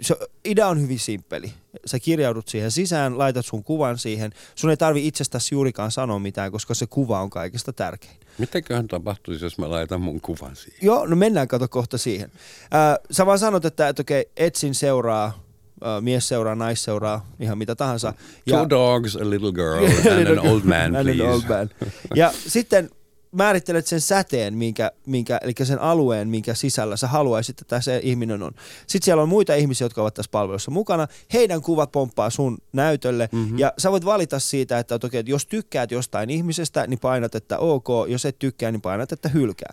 [0.00, 1.52] se idea on hyvin simppeli.
[1.86, 4.32] Sä kirjaudut siihen sisään, laitat sun kuvan siihen.
[4.54, 8.16] Sun ei tarvi itsestäsi juurikaan sanoa mitään, koska se kuva on kaikista tärkein.
[8.38, 10.78] Mitäköhän tapahtuisi, jos mä laitan mun kuvan siihen?
[10.82, 12.32] Joo, no mennään kato kohta siihen.
[12.62, 17.58] Äh, sä vaan sanot, että, että okei, etsin seuraa, äh, mies seuraa, nais seuraa, ihan
[17.58, 18.14] mitä tahansa.
[18.46, 19.84] Ja, Two dogs, a little girl
[20.18, 21.22] and an old man, please.
[21.22, 21.70] An old man.
[22.14, 22.90] Ja sitten
[23.32, 28.42] määrittelet sen säteen, minkä, minkä, eli sen alueen, minkä sisällä sä haluaisit, että se ihminen
[28.42, 28.52] on.
[28.86, 31.08] Sitten siellä on muita ihmisiä, jotka ovat tässä palvelussa mukana.
[31.32, 33.58] Heidän kuvat pomppaa sun näytölle mm-hmm.
[33.58, 37.58] ja sä voit valita siitä, että, okay, että jos tykkäät jostain ihmisestä, niin painat, että
[37.58, 37.88] ok.
[38.08, 39.72] Jos et tykkää, niin painat, että hylkää.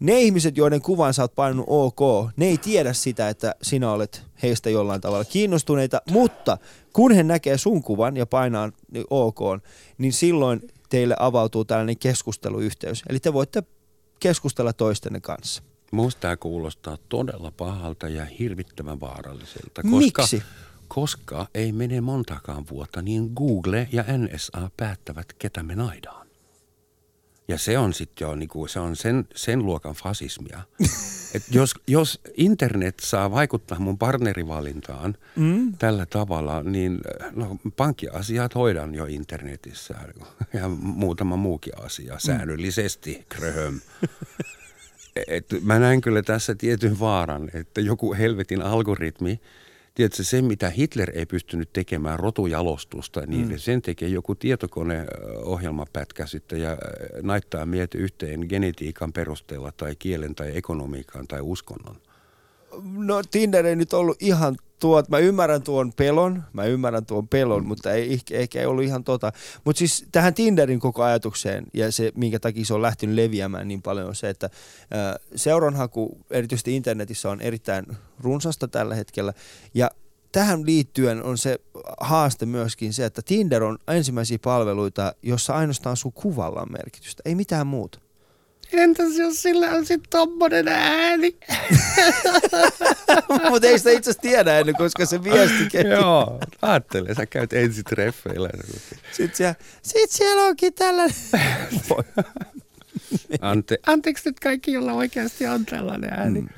[0.00, 4.22] Ne ihmiset, joiden kuvan sä oot painanut ok, ne ei tiedä sitä, että sinä olet
[4.42, 6.58] heistä jollain tavalla kiinnostuneita, mutta
[6.94, 9.38] kun he näkee sun kuvan ja painaa niin ok,
[9.98, 13.02] niin silloin teille avautuu tällainen keskusteluyhteys.
[13.08, 13.62] Eli te voitte
[14.20, 15.62] keskustella toistenne kanssa.
[15.92, 19.82] Minusta tämä kuulostaa todella pahalta ja hirvittävän vaaralliselta.
[19.82, 20.42] Koska, Miksi?
[20.88, 26.23] Koska ei mene montakaan vuotta, niin Google ja NSA päättävät, ketä me naidaan.
[27.48, 30.60] Ja se on sitten jo niinku, se on sen, sen luokan fasismia.
[31.34, 35.72] Et jos, jos internet saa vaikuttaa mun partnerivalintaan mm.
[35.78, 37.00] tällä tavalla, niin
[37.34, 39.94] no, pankkiasiat hoidan jo internetissä
[40.52, 43.80] ja muutama muukin asia säännöllisesti, kröhöm.
[45.26, 49.40] Et mä näen kyllä tässä tietyn vaaran, että joku helvetin algoritmi–
[49.94, 53.58] tiedätkö, se mitä Hitler ei pystynyt tekemään rotujalostusta, niin mm.
[53.58, 56.76] sen tekee joku tietokoneohjelmapätkä sitten ja
[57.22, 61.96] naittaa mieti yhteen genetiikan perusteella tai kielen tai ekonomiikan tai uskonnon.
[62.82, 67.62] No Tinder ei nyt ollut ihan tuo, mä ymmärrän tuon pelon, mä ymmärrän tuon pelon,
[67.62, 67.68] mm.
[67.68, 69.32] mutta ei, ehkä ei ollut ihan tota.
[69.64, 73.82] Mutta siis tähän Tinderin koko ajatukseen ja se, minkä takia se on lähtenyt leviämään niin
[73.82, 77.86] paljon on se, että äh, seuranhaku erityisesti internetissä on erittäin
[78.20, 79.32] runsasta tällä hetkellä
[79.74, 79.90] ja
[80.32, 81.60] tähän liittyen on se
[82.00, 87.34] haaste myöskin se, että Tinder on ensimmäisiä palveluita, jossa ainoastaan sun kuvalla on merkitystä, ei
[87.34, 87.98] mitään muuta.
[88.78, 91.36] Entäs jos sillä on sitten tommonen ääni?
[93.50, 97.84] Mutta ei sitä itse asiassa tiedä ennen, koska se viesti Joo, ajattele, sä käyt ensin
[97.84, 98.48] treffeillä.
[99.12, 101.16] Sitten siellä, sit siellä onkin tällainen.
[103.40, 106.40] Ante, anteeksi nyt kaikki, jolla oikeasti on tällainen ääni.
[106.40, 106.48] Mm.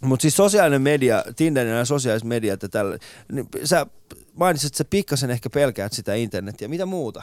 [0.00, 2.98] Mutta siis sosiaalinen media, Tinder ja sosiaaliset mediat ja tällä,
[3.32, 3.86] niin sä
[4.34, 6.68] mainitsit, että sä pikkasen ehkä pelkäät sitä internetiä.
[6.68, 7.22] Mitä muuta?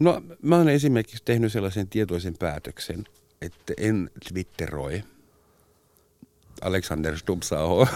[0.00, 3.04] No mä oon esimerkiksi tehnyt sellaisen tietoisen päätöksen,
[3.42, 5.02] että en twitteroi.
[6.60, 7.66] Alexander Stubb saa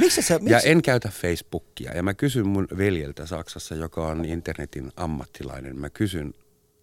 [0.00, 0.52] Miksi sä, miksi?
[0.52, 1.92] Ja en käytä Facebookia.
[1.94, 5.78] Ja mä kysyn mun veljeltä Saksassa, joka on internetin ammattilainen.
[5.80, 6.34] Mä kysyn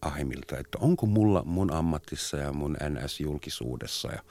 [0.01, 4.23] Ahimilta, että onko mulla mun ammatissa ja mun NS-julkisuudessa ja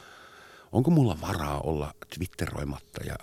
[0.72, 3.16] onko mulla varaa olla twitteroimatta ja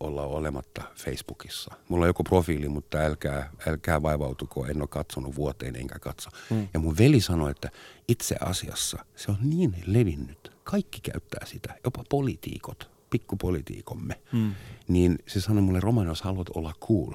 [0.00, 1.74] olla olematta Facebookissa.
[1.88, 6.30] Mulla on joku profiili, mutta älkää, älkää vaivautuko, en ole katsonut vuoteen enkä katso.
[6.50, 6.68] Mm.
[6.74, 7.70] Ja mun veli sanoi, että
[8.08, 10.52] itse asiassa se on niin levinnyt.
[10.64, 14.20] Kaikki käyttää sitä, jopa poliitikot, pikkupolitiikomme.
[14.32, 14.54] Mm.
[14.88, 17.12] Niin se sanoi mulle, Roman, jos haluat olla cool,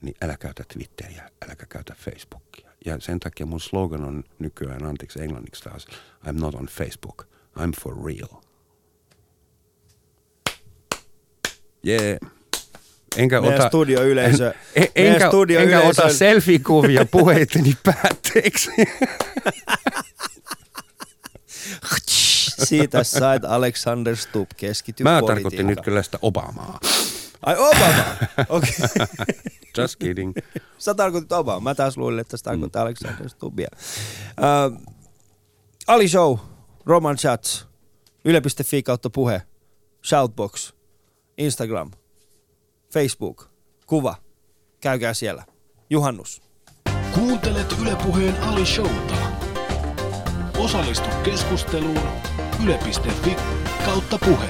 [0.00, 2.70] niin älä käytä Twitteriä, äläkä käytä Facebookia.
[2.84, 5.86] Ja sen takia mun slogan on nykyään, anteeksi englanniksi taas,
[6.26, 7.26] I'm not on Facebook,
[7.58, 8.49] I'm for real.
[11.86, 12.18] Yeah.
[13.16, 18.70] Enkä Meidän ota, studioyleisö- en, en, enkä, studioyleisö- enkä ota selfie-kuvia puheitteni päätteeksi.
[22.64, 26.80] Siitä sait Alexander Stubb keskity Mä tarkoitin nyt kyllä sitä Obamaa.
[27.46, 28.04] Ai Obama!
[28.48, 28.74] Okei.
[29.78, 30.32] Just kidding.
[30.78, 31.60] Sä tarkoitit Obama.
[31.60, 32.80] Mä taas luulin, että sä tarkoitit mm.
[32.80, 33.68] Alexander Stubbia.
[33.74, 34.80] Uh,
[35.86, 36.38] Ali Show,
[36.86, 37.66] Roman Chats,
[38.24, 39.42] yle.fi kautta puhe,
[40.06, 40.72] Shoutbox,
[41.40, 41.90] Instagram,
[42.92, 43.50] Facebook,
[43.86, 44.14] kuva.
[44.80, 45.44] Käykää siellä.
[45.90, 46.42] Juhannus.
[47.14, 49.16] Kuuntelet Ylepuheen Ali Showta.
[50.58, 52.08] Osallistu keskusteluun
[52.64, 53.36] yle.fi
[53.84, 54.48] kautta puhe.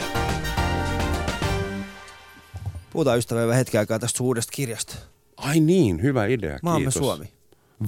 [2.93, 4.97] Puhutaan ystävää hetken aikaa tästä uudesta kirjasta.
[5.37, 6.95] Ai niin, hyvä idea, Maamme kiitos.
[6.95, 7.33] Suomi.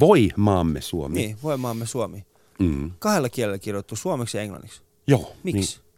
[0.00, 1.14] Voi maamme Suomi.
[1.14, 2.26] Niin, voi maamme Suomi.
[2.58, 2.90] Mm.
[2.98, 4.82] Kahdella kielellä kirjoittu, suomeksi ja englanniksi.
[5.06, 5.32] Joo.
[5.42, 5.78] Miksi?
[5.78, 5.92] Niin,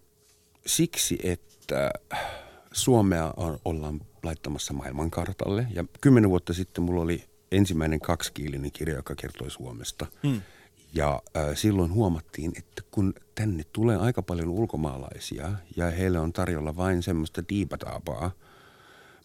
[0.67, 1.91] siksi, että
[2.75, 5.67] Suomea on, ollaan laittamassa maailmankartalle.
[5.75, 10.07] Ja kymmenen vuotta sitten mulla oli ensimmäinen kaksikielinen kirja, joka kertoi Suomesta.
[10.23, 10.41] Mm.
[10.95, 16.77] Ja äh, silloin huomattiin, että kun tänne tulee aika paljon ulkomaalaisia ja heille on tarjolla
[16.77, 18.31] vain semmoista diipataapaa,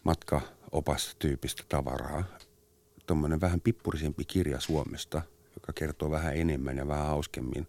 [0.04, 2.24] matkaopastyyppistä tavaraa,
[3.06, 5.22] tuommoinen vähän pippurisempi kirja Suomesta,
[5.54, 7.66] joka kertoo vähän enemmän ja vähän hauskemmin,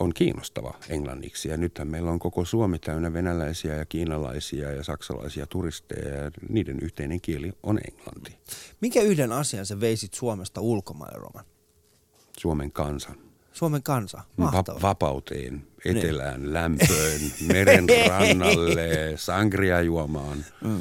[0.00, 1.48] on kiinnostava englanniksi.
[1.48, 6.78] Ja nythän meillä on koko Suomi täynnä venäläisiä ja kiinalaisia ja saksalaisia turisteja ja niiden
[6.82, 8.38] yhteinen kieli on englanti.
[8.80, 11.44] Minkä yhden asian sä veisit Suomesta ulkomaille, Roman?
[12.38, 13.16] Suomen kansan.
[13.52, 14.22] Suomen kansa.
[14.38, 20.80] Va- vapauteen, etelään, lämpöön, meren rannalle, sangria juomaan, mm.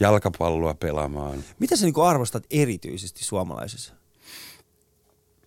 [0.00, 1.44] jalkapalloa pelaamaan.
[1.58, 3.99] Mitä sä niinku arvostat erityisesti suomalaisessa?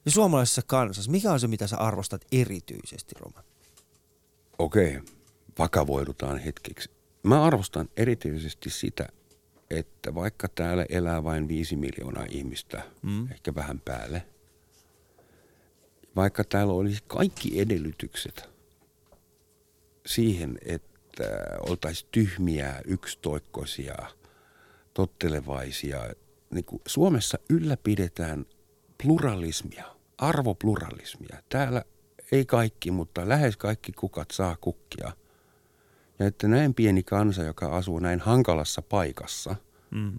[0.06, 3.43] Ja suomalaisessa kansassa, mikä on se, mitä sä arvostat erityisesti, Roman?
[4.60, 5.01] Okei,
[5.60, 6.89] vakavoidutaan hetkeksi.
[7.24, 9.08] Mä arvostan erityisesti sitä,
[9.70, 13.32] että vaikka täällä elää vain viisi miljoonaa ihmistä, mm.
[13.32, 14.26] ehkä vähän päälle,
[16.16, 18.49] vaikka täällä olisi kaikki edellytykset
[20.06, 21.24] siihen, että
[21.70, 23.95] oltaisiin tyhmiä, yksitoikkoisia,
[24.93, 25.99] tottelevaisia.
[26.49, 28.45] Niin kuin Suomessa ylläpidetään
[29.04, 29.93] pluralismia,
[30.24, 31.38] arvopluralismia.
[31.50, 31.84] Täällä
[32.32, 35.12] ei kaikki, mutta lähes kaikki kukat saa kukkia.
[36.20, 39.56] Ja että näin pieni kansa, joka asuu näin hankalassa paikassa,
[39.92, 40.18] Mm.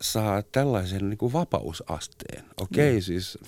[0.00, 2.44] saa tällaisen niin kuin vapausasteen.
[2.60, 3.02] Okei, mm.
[3.02, 3.38] siis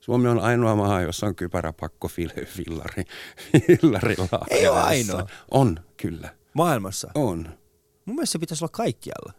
[0.00, 4.00] Suomi on ainoa maa, jossa on kypäräpakko fillarilla.
[4.50, 5.26] Ei ole ainoa.
[5.50, 6.34] On, kyllä.
[6.54, 7.10] Maailmassa.
[7.14, 7.58] On.
[8.04, 9.32] Mun mielestä se pitäisi olla kaikkialla.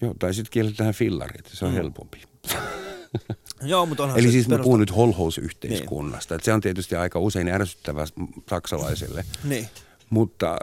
[0.00, 1.76] Joo, tai sitten kielletään fillarit, se on mm.
[1.76, 2.22] helpompi.
[3.62, 6.34] Joo, mutta onhan Eli se siis mä perusta- puhun nyt holhousyhteiskunnasta.
[6.34, 6.44] Niin.
[6.44, 8.12] Se on tietysti aika usein ärsyttävä s-
[8.50, 9.24] saksalaiselle.
[9.44, 9.68] Niin.
[10.10, 10.58] Mutta äh,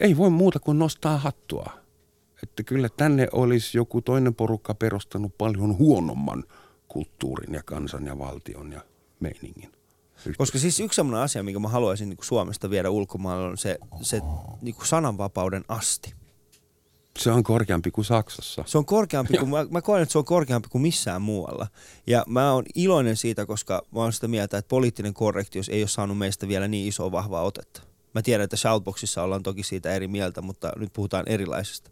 [0.00, 1.72] ei voi muuta kuin nostaa hattua.
[2.42, 6.44] Että kyllä tänne olisi joku toinen porukka perustanut paljon huonomman
[6.88, 8.80] kulttuurin ja kansan ja valtion ja
[9.20, 9.72] meiningin.
[10.38, 14.20] Koska siis yksi sellainen asia, minkä mä haluaisin niin Suomesta viedä ulkomaille, on se, se
[14.60, 16.14] niin sananvapauden asti.
[17.20, 18.64] Se on korkeampi kuin Saksassa.
[18.66, 21.66] Se on korkeampi kuin, mä, mä koen, että se on korkeampi kuin missään muualla.
[22.06, 25.88] Ja mä oon iloinen siitä, koska mä oon sitä mieltä, että poliittinen korrektius ei ole
[25.88, 27.82] saanut meistä vielä niin isoa vahvaa otetta.
[28.14, 31.90] Mä tiedän, että Shoutboxissa ollaan toki siitä eri mieltä, mutta nyt puhutaan erilaisesta.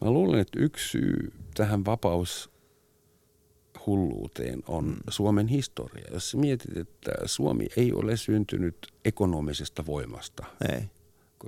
[0.00, 4.96] Mä luulen, että yksi syy tähän vapaushulluuteen on mm.
[5.08, 6.04] Suomen historia.
[6.12, 10.44] Jos mietit, että Suomi ei ole syntynyt ekonomisesta voimasta.
[10.72, 10.82] Ei.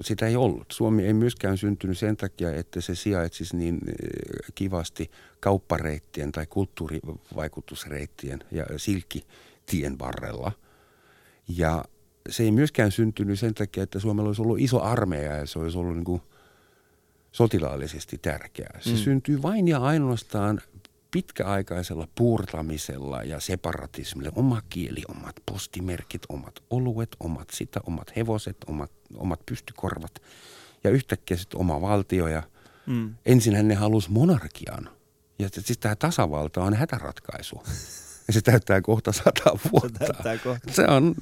[0.01, 0.67] Sitä ei ollut.
[0.73, 5.11] Suomi ei myöskään syntynyt sen takia, että se sijaitsisi niin eh, kivasti
[5.41, 10.53] kauppareittien tai kulttuurivaikutusreittien ja silkkitien varrella.
[11.49, 11.85] Ja
[12.29, 15.79] se ei myöskään syntynyt sen takia, että Suomella olisi ollut iso armeija ja se olisi
[15.79, 16.23] ollut niin kuin
[17.33, 18.81] sotilaallisesti tärkeää.
[18.81, 18.97] Se mm.
[18.97, 20.61] syntyy vain ja ainoastaan
[21.11, 24.33] pitkäaikaisella puurtamisella ja separatismilla.
[24.35, 30.23] Oma kieli, omat postimerkit, omat oluet, omat sitä, omat hevoset, omat, omat pystykorvat
[30.85, 32.27] ja yhtäkkiä sitten oma valtio.
[32.29, 32.43] Ja
[32.87, 33.15] Mm.
[33.27, 34.91] ensinhän ne halusi monarkian.
[35.39, 37.63] Ja siis tämä tasavalta on hätäratkaisu.
[38.29, 39.99] Ja se täyttää kohta sata vuotta.
[39.99, 40.73] täyttää kohta.
[40.73, 41.15] Se on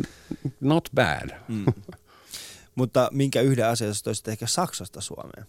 [0.61, 1.30] not bad.
[1.49, 1.64] Mm.
[2.74, 5.47] Mutta minkä yhden asian toisit ehkä Saksasta Suomeen?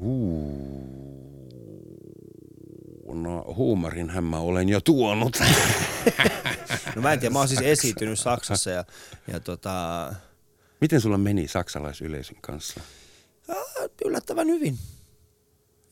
[0.00, 1.14] Uh,
[3.14, 5.38] no huumorinhän mä olen jo tuonut.
[6.96, 8.84] No mä en tiedä, mä oon siis esiintynyt Saksassa ja,
[9.26, 10.14] ja tota,
[10.80, 12.80] Miten sulla meni saksalaisyleisön kanssa?
[13.48, 13.56] Ah,
[14.04, 14.78] yllättävän hyvin.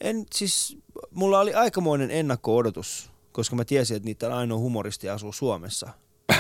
[0.01, 0.79] En siis,
[1.11, 5.91] mulla oli aikamoinen ennakko-odotus, koska mä tiesin, että niitä ainoa humoristi asuu Suomessa.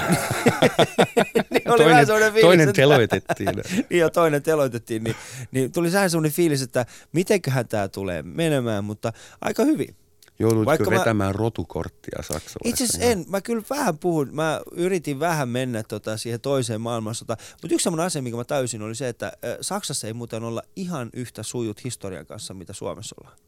[1.51, 3.49] niin oli vähän toinen, semmoinen fiilis, toinen että- teloitettiin.
[3.91, 5.17] niin ja toinen teloitettiin, niin,
[5.51, 9.97] niin tuli vähän semmoinen fiilis, että mitenköhän tämä tulee menemään, mutta aika hyvin.
[10.39, 12.59] Joudutko Vaikka mä- vetämään rotukorttia saksalaisessa?
[12.65, 17.39] Itse asiassa en, mä kyllä vähän puhun, mä yritin vähän mennä tota siihen toiseen maailmansotaan,
[17.63, 21.11] mutta yksi semmoinen asia, mikä mä täysin, oli se, että Saksassa ei muuten olla ihan
[21.15, 23.39] yhtä sujut historian kanssa, mitä Suomessa ollaan.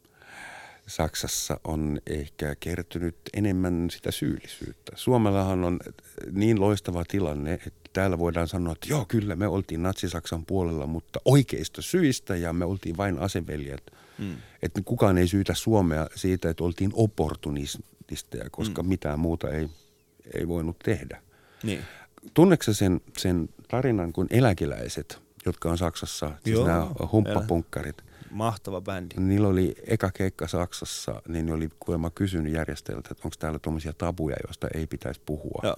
[0.86, 4.92] Saksassa on ehkä kertynyt enemmän sitä syyllisyyttä.
[4.94, 5.80] Suomellahan on
[6.32, 11.20] niin loistava tilanne, että täällä voidaan sanoa, että joo, kyllä me oltiin Natsi-Saksan puolella, mutta
[11.24, 13.90] oikeista syistä ja me oltiin vain aseveljet.
[14.18, 14.36] Mm.
[14.62, 18.88] Että kukaan ei syytä Suomea siitä, että oltiin opportunisteja, koska mm.
[18.88, 19.68] mitään muuta ei,
[20.34, 21.22] ei voinut tehdä.
[21.62, 21.80] Niin.
[22.34, 28.02] Tunneeko sen, sen tarinan kuin eläkeläiset, jotka on Saksassa, siis Joo, nämä humppapunkkarit?
[28.34, 29.14] Mahtava bändi.
[29.18, 33.92] Niillä oli eka keikka Saksassa, niin ne oli kuulemma kysynyt järjestäjältä, että onko täällä tuommoisia
[33.92, 35.60] tabuja, joista ei pitäisi puhua.
[35.62, 35.76] Joo.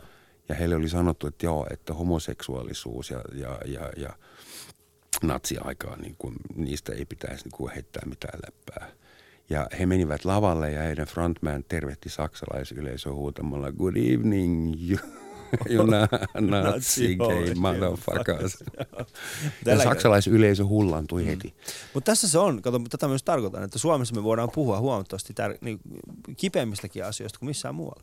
[0.48, 4.10] Ja heille oli sanottu, että joo, että homoseksuaalisuus ja, ja, ja, ja
[5.22, 8.90] natsiaikaa, niin kuin, niistä ei pitäisi niin kuin heittää mitään läppää.
[9.50, 14.74] Ja he menivät lavalle ja heidän frontman tervehti saksalaisyleisöä huutamalla Good evening,
[15.70, 16.08] you, you na-
[16.62, 18.58] Nazi gay motherfuckers.
[19.66, 21.54] Ja saksalaisyleisö hullantui heti.
[21.94, 25.58] Mutta tässä se on, kato, tätä myös tarkoitan, että Suomessa me voidaan puhua huomattavasti tär-
[25.60, 25.80] niin,
[26.36, 28.02] kipeimmistäkin asioista kuin missään muualla.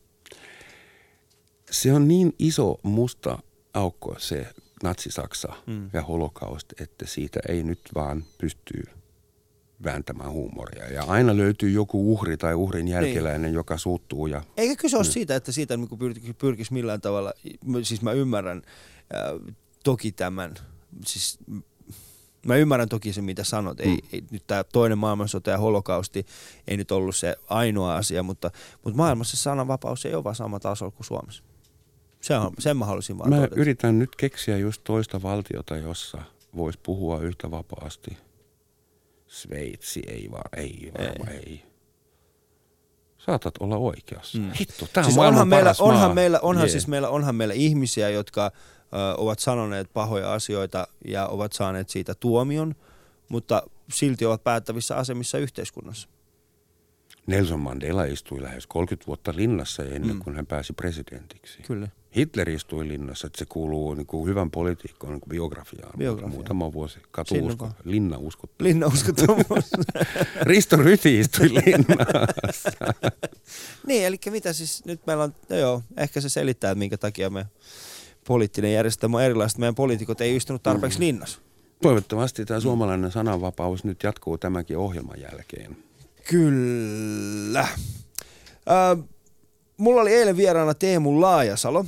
[1.71, 3.39] Se on niin iso musta
[3.73, 4.47] aukko se
[4.83, 5.89] natsi-Saksa mm.
[5.93, 8.83] ja holokaust, että siitä ei nyt vaan pysty
[9.83, 10.93] vääntämään huumoria.
[10.93, 13.53] Ja aina löytyy joku uhri tai uhrin jälkeläinen, niin.
[13.53, 17.33] joka suuttuu ja Eikä kyse ole siitä, että siitä niin pyrkisi, millään tavalla,
[17.83, 18.61] siis mä ymmärrän
[19.15, 20.53] äh, toki tämän,
[21.05, 21.39] siis
[22.45, 23.79] mä ymmärrän toki sen, mitä sanot.
[23.79, 26.25] Ei, ei, nyt tämä toinen maailmansota ja holokausti
[26.67, 28.51] ei nyt ollut se ainoa asia, mutta,
[28.83, 31.43] mutta maailmassa sananvapaus ei ole vaan sama tasolla kuin Suomessa.
[32.21, 33.55] Se on, sen mä halusin vaan Mä todeta.
[33.55, 36.21] yritän nyt keksiä just toista valtiota, jossa
[36.55, 38.17] voisi puhua yhtä vapaasti.
[39.33, 41.43] Sveitsi ei vaan, ei varmaan, ei.
[41.47, 41.63] ei.
[43.17, 44.37] Saatat olla oikeassa.
[44.37, 44.51] Mm.
[44.59, 46.15] Hitto, tämä on siis maailman onhan meillä, onhan maa.
[46.15, 46.71] meillä, onhan Jee.
[46.71, 48.51] siis meillä, onhan meillä ihmisiä, jotka ö,
[49.17, 52.75] ovat sanoneet pahoja asioita ja ovat saaneet siitä tuomion,
[53.29, 53.63] mutta
[53.93, 56.09] silti ovat päättävissä asemissa yhteiskunnassa.
[57.27, 61.61] Nelson Mandela istui lähes 30 vuotta linnassa ennen kuin hän pääsi presidentiksi.
[61.61, 61.87] Kyllä.
[62.15, 65.97] Hitler istui linnassa, että se kuuluu niin kuin hyvän poliitikkoon niin biografiaan.
[65.97, 66.33] Biografiaan.
[66.33, 66.99] Muutama vuosi.
[67.11, 68.63] Katuusko, linna uskottu.
[68.63, 69.71] Linna uskottomuus.
[70.41, 72.69] Risto Ryti istui linnassa.
[73.87, 77.29] niin, eli mitä siis nyt meillä on, no joo, ehkä se selittää, että minkä takia
[77.29, 77.45] me
[78.27, 79.59] poliittinen järjestelmä on erilaista.
[79.59, 81.39] Meidän poliitikot ei istunut tarpeeksi linnassa.
[81.81, 85.77] Toivottavasti tämä suomalainen sananvapaus nyt jatkuu tämänkin ohjelman jälkeen.
[86.29, 87.59] Kyllä.
[87.59, 88.97] Äh,
[89.77, 91.85] mulla oli eilen vieraana Teemu Laajasalo.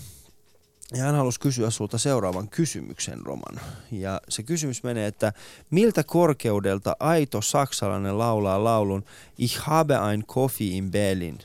[0.93, 3.59] Ja hän halusi kysyä sulta seuraavan kysymyksen, Roman.
[3.91, 5.33] Ja se kysymys menee, että
[5.71, 9.03] miltä korkeudelta aito saksalainen laulaa laulun
[9.37, 11.39] Ich habe ein Coffee in Berlin?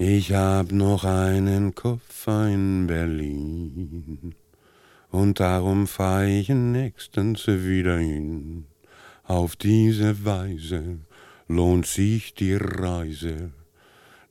[0.00, 4.34] Ich hab noch einen Koffer in Berlin
[5.12, 8.66] und darum fahr ich nächstens wieder hin.
[9.28, 10.98] Auf diese Weise
[11.48, 13.50] lohnt sich die Reise.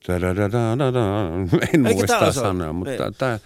[0.07, 1.29] Da, da, da, da, da, da.
[1.73, 3.39] En Eikä muista sanaa, mutta Ei.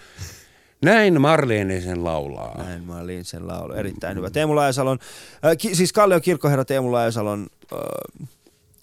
[0.81, 2.57] Näin Marlene sen laulaa.
[2.57, 3.73] Näin olin sen laulu.
[3.73, 4.29] Erittäin hyvä.
[4.29, 4.99] Teemu Laajasalon,
[5.45, 8.27] äh, ki, siis Kallion kirkkoherra Teemu Laajasalon äh,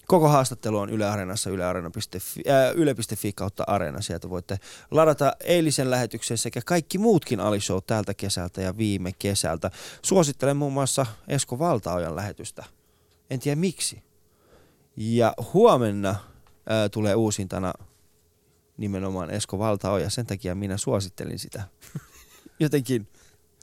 [0.07, 4.01] koko haastattelu on Yle Areenassa, yleareena.fi, äh, yle.fi kautta Areena.
[4.01, 4.59] Sieltä voitte
[4.91, 9.71] ladata eilisen lähetyksen sekä kaikki muutkin alishow tältä kesältä ja viime kesältä.
[10.01, 12.63] Suosittelen muun muassa Esko Valtaojan lähetystä.
[13.29, 14.03] En tiedä miksi.
[14.97, 16.17] Ja huomenna äh,
[16.91, 17.73] tulee uusintana
[18.77, 20.09] nimenomaan Esko Valtaoja.
[20.09, 21.63] Sen takia minä suosittelin sitä.
[22.59, 23.07] Jotenkin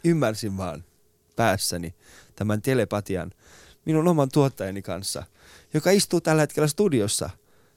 [0.04, 0.84] ymmärsin vaan
[1.36, 1.94] päässäni
[2.36, 3.30] tämän telepatian
[3.84, 5.22] minun oman tuottajani kanssa,
[5.74, 7.30] joka istuu tällä hetkellä studiossa.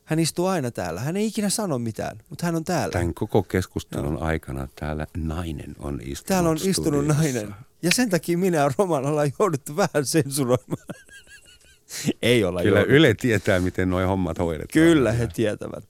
[0.05, 1.01] Hän istuu aina täällä.
[1.01, 2.91] Hän ei ikinä sano mitään, mutta hän on täällä.
[2.91, 6.75] Tämän koko keskustelun aikana täällä nainen on istunut Täällä on istunut
[7.05, 7.13] studiossa.
[7.23, 7.55] nainen.
[7.81, 10.87] Ja sen takia minä ja Roman ollaan jouduttu vähän sensuroimaan.
[12.21, 12.95] ei olla Kyllä jouduttu.
[12.95, 14.73] Yle tietää, miten nuo hommat hoidetaan.
[14.73, 15.83] Kyllä he tietävät.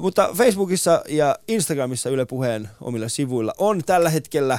[0.00, 4.58] Mutta Facebookissa ja Instagramissa Yle Puheen omilla sivuilla on tällä hetkellä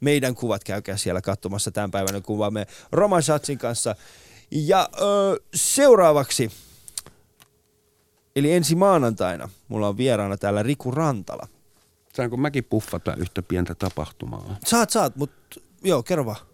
[0.00, 0.64] meidän kuvat.
[0.64, 3.94] Käykää siellä katsomassa tämän päivän kuvaamme Roman Schatzin kanssa.
[4.50, 6.50] Ja uh, seuraavaksi,
[8.36, 11.48] eli ensi maanantaina, mulla on vieraana täällä Riku Rantala.
[12.12, 14.56] Saanko mäkin puffata yhtä pientä tapahtumaa?
[14.66, 16.46] Saat, saat, mutta joo, kerro vaan.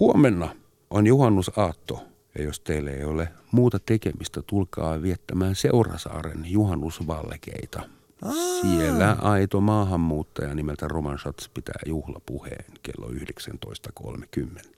[0.00, 0.54] Huomenna
[0.90, 2.07] on juhannusaatto
[2.38, 7.82] ja jos teille ei ole muuta tekemistä, tulkaa viettämään Seurasaaren juhannusvalkeita.
[8.60, 13.10] Siellä aito maahanmuuttaja nimeltä Roman Schatz pitää juhlapuheen kello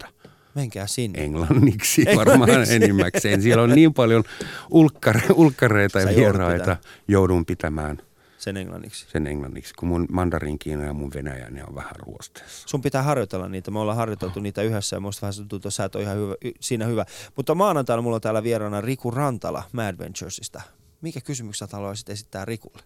[0.02, 0.08] 19.30.
[0.54, 1.24] Menkää sinne.
[1.24, 2.74] Englanniksi varmaan Englanniksi.
[2.74, 3.42] enimmäkseen.
[3.42, 4.24] Siellä on niin paljon
[4.70, 6.76] ulkkare, ulkkareita ja vieraita.
[7.08, 7.98] Joudun pitämään
[8.40, 9.06] Sen englanniksi.
[9.08, 12.68] sen englanniksi, kun mun mandarinkiina ja mun venäjä ne on vähän ruosteessa.
[12.68, 13.70] Sun pitää harjoitella niitä.
[13.70, 16.16] Me ollaan harjoiteltu niitä yhdessä ja musta vähän se tuntuu, että sä et ole ihan
[16.16, 17.04] hyvä, siinä hyvä.
[17.36, 20.62] Mutta maanantaina mulla on täällä vieraana Riku Rantala Mad Venturesista.
[21.00, 22.82] Mikä kysymyksen sä haluaisit esittää Rikulle?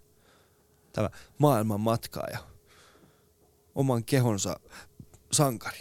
[0.93, 2.39] Tämä maailman matkaaja.
[3.75, 4.61] Oman kehonsa
[5.33, 5.79] sankari.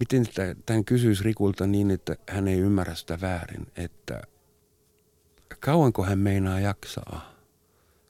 [0.00, 4.22] Miten sitä- tämän kysyisi Rikulta niin, että hän ei ymmärrä sitä väärin, että
[5.60, 7.34] kauanko hän meinaa jaksaa?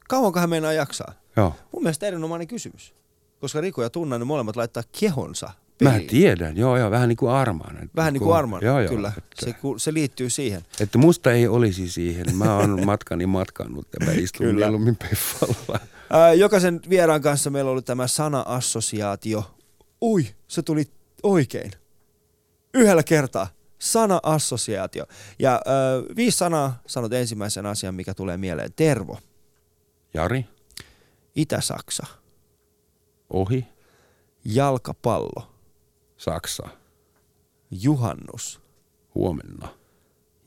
[0.08, 1.12] Kauanko hän meinaa jaksaa?
[1.36, 1.54] Joo.
[1.72, 2.94] Mun mielestä erinomainen kysymys.
[3.40, 5.50] Koska Riku ja Tunna, ne molemmat laittaa kehonsa
[5.82, 6.08] Mä peliin.
[6.08, 7.90] tiedän, joo, joo, vähän niin kuin Armaan.
[7.96, 9.12] Vähän niin kuin Arman, joo, joo, kyllä.
[9.18, 10.62] Että, Se, ku- se liittyy siihen.
[10.80, 12.36] että musta ei olisi siihen.
[12.36, 14.58] Mä oon matkani matkannut ja mä istun Kyllä.
[14.60, 15.80] mieluummin peffalla.
[16.36, 19.54] Jokaisen vieraan kanssa meillä ollut tämä sana-assosiaatio.
[20.02, 20.84] Ui, se tuli
[21.24, 21.70] oikein.
[22.74, 23.46] Yhdellä kertaa.
[23.78, 25.06] Sana-assosiaatio.
[25.38, 25.62] Ja ää,
[26.16, 28.72] viisi sanaa sanot ensimmäisen asian, mikä tulee mieleen.
[28.76, 29.18] Tervo,
[30.14, 30.46] Jari,
[31.36, 32.06] Itä-Saksa,
[33.30, 33.66] ohi,
[34.44, 35.54] jalkapallo,
[36.16, 36.68] Saksa,
[37.70, 38.60] juhannus
[39.14, 39.68] huomenna.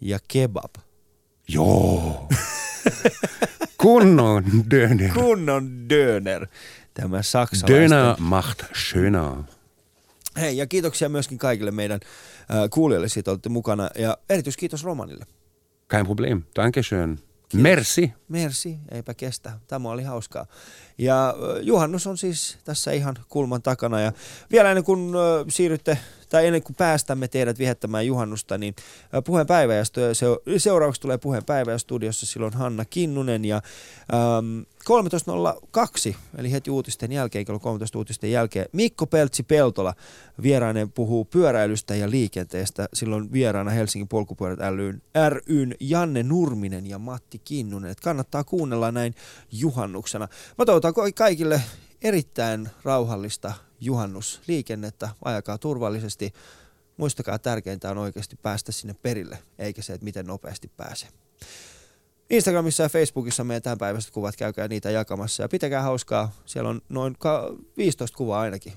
[0.01, 0.75] ja kebab.
[1.47, 2.27] Joo.
[3.81, 5.13] Kunnon döner.
[5.13, 6.47] Kunnon döner.
[6.93, 7.89] Tämä saksalaisten...
[7.91, 9.33] Döner macht schöner.
[10.37, 13.89] Hei, ja kiitoksia myöskin kaikille meidän äh, kuulijoille siitä, olette mukana.
[13.95, 15.25] Ja erityiskiitos Romanille.
[15.91, 16.43] Kein Problem.
[16.55, 17.19] Dankeschön.
[17.53, 18.13] Merci.
[18.27, 19.53] Merci, eipä kestä.
[19.67, 20.45] Tämä oli hauskaa.
[20.97, 24.01] Ja juhannus on siis tässä ihan kulman takana.
[24.01, 24.11] Ja
[24.51, 25.11] vielä ennen kuin
[25.47, 25.97] siirrytte,
[26.29, 28.75] tai ennen kuin päästämme teidät viettämään juhannusta, niin
[29.25, 29.83] puheenpäivä ja
[30.57, 33.61] seuraavaksi tulee puheenpäivä ja studiossa silloin Hanna Kinnunen ja
[34.37, 34.65] äm,
[36.09, 39.93] 13.02, eli heti uutisten jälkeen, kello 13 uutisten jälkeen, Mikko Peltsi Peltola
[40.41, 42.89] vierainen puhuu pyöräilystä ja liikenteestä.
[42.93, 45.01] Silloin vieraana Helsingin polkupyörät ryn,
[45.47, 47.91] ryn Janne Nurminen ja Matti Kinnunen.
[47.91, 49.15] Et kannattaa kuunnella näin
[49.51, 50.27] juhannuksena.
[50.57, 51.61] Mä toivotan ko- kaikille
[52.01, 55.09] erittäin rauhallista juhannusliikennettä.
[55.25, 56.33] Ajakaa turvallisesti.
[56.97, 61.09] Muistakaa, tärkeintä on oikeasti päästä sinne perille, eikä se, että miten nopeasti pääsee.
[62.29, 66.31] Instagramissa ja Facebookissa meidän tämänpäiväiset kuvat, käykää niitä jakamassa ja pitäkää hauskaa.
[66.45, 68.73] Siellä on noin ka- 15 kuvaa ainakin.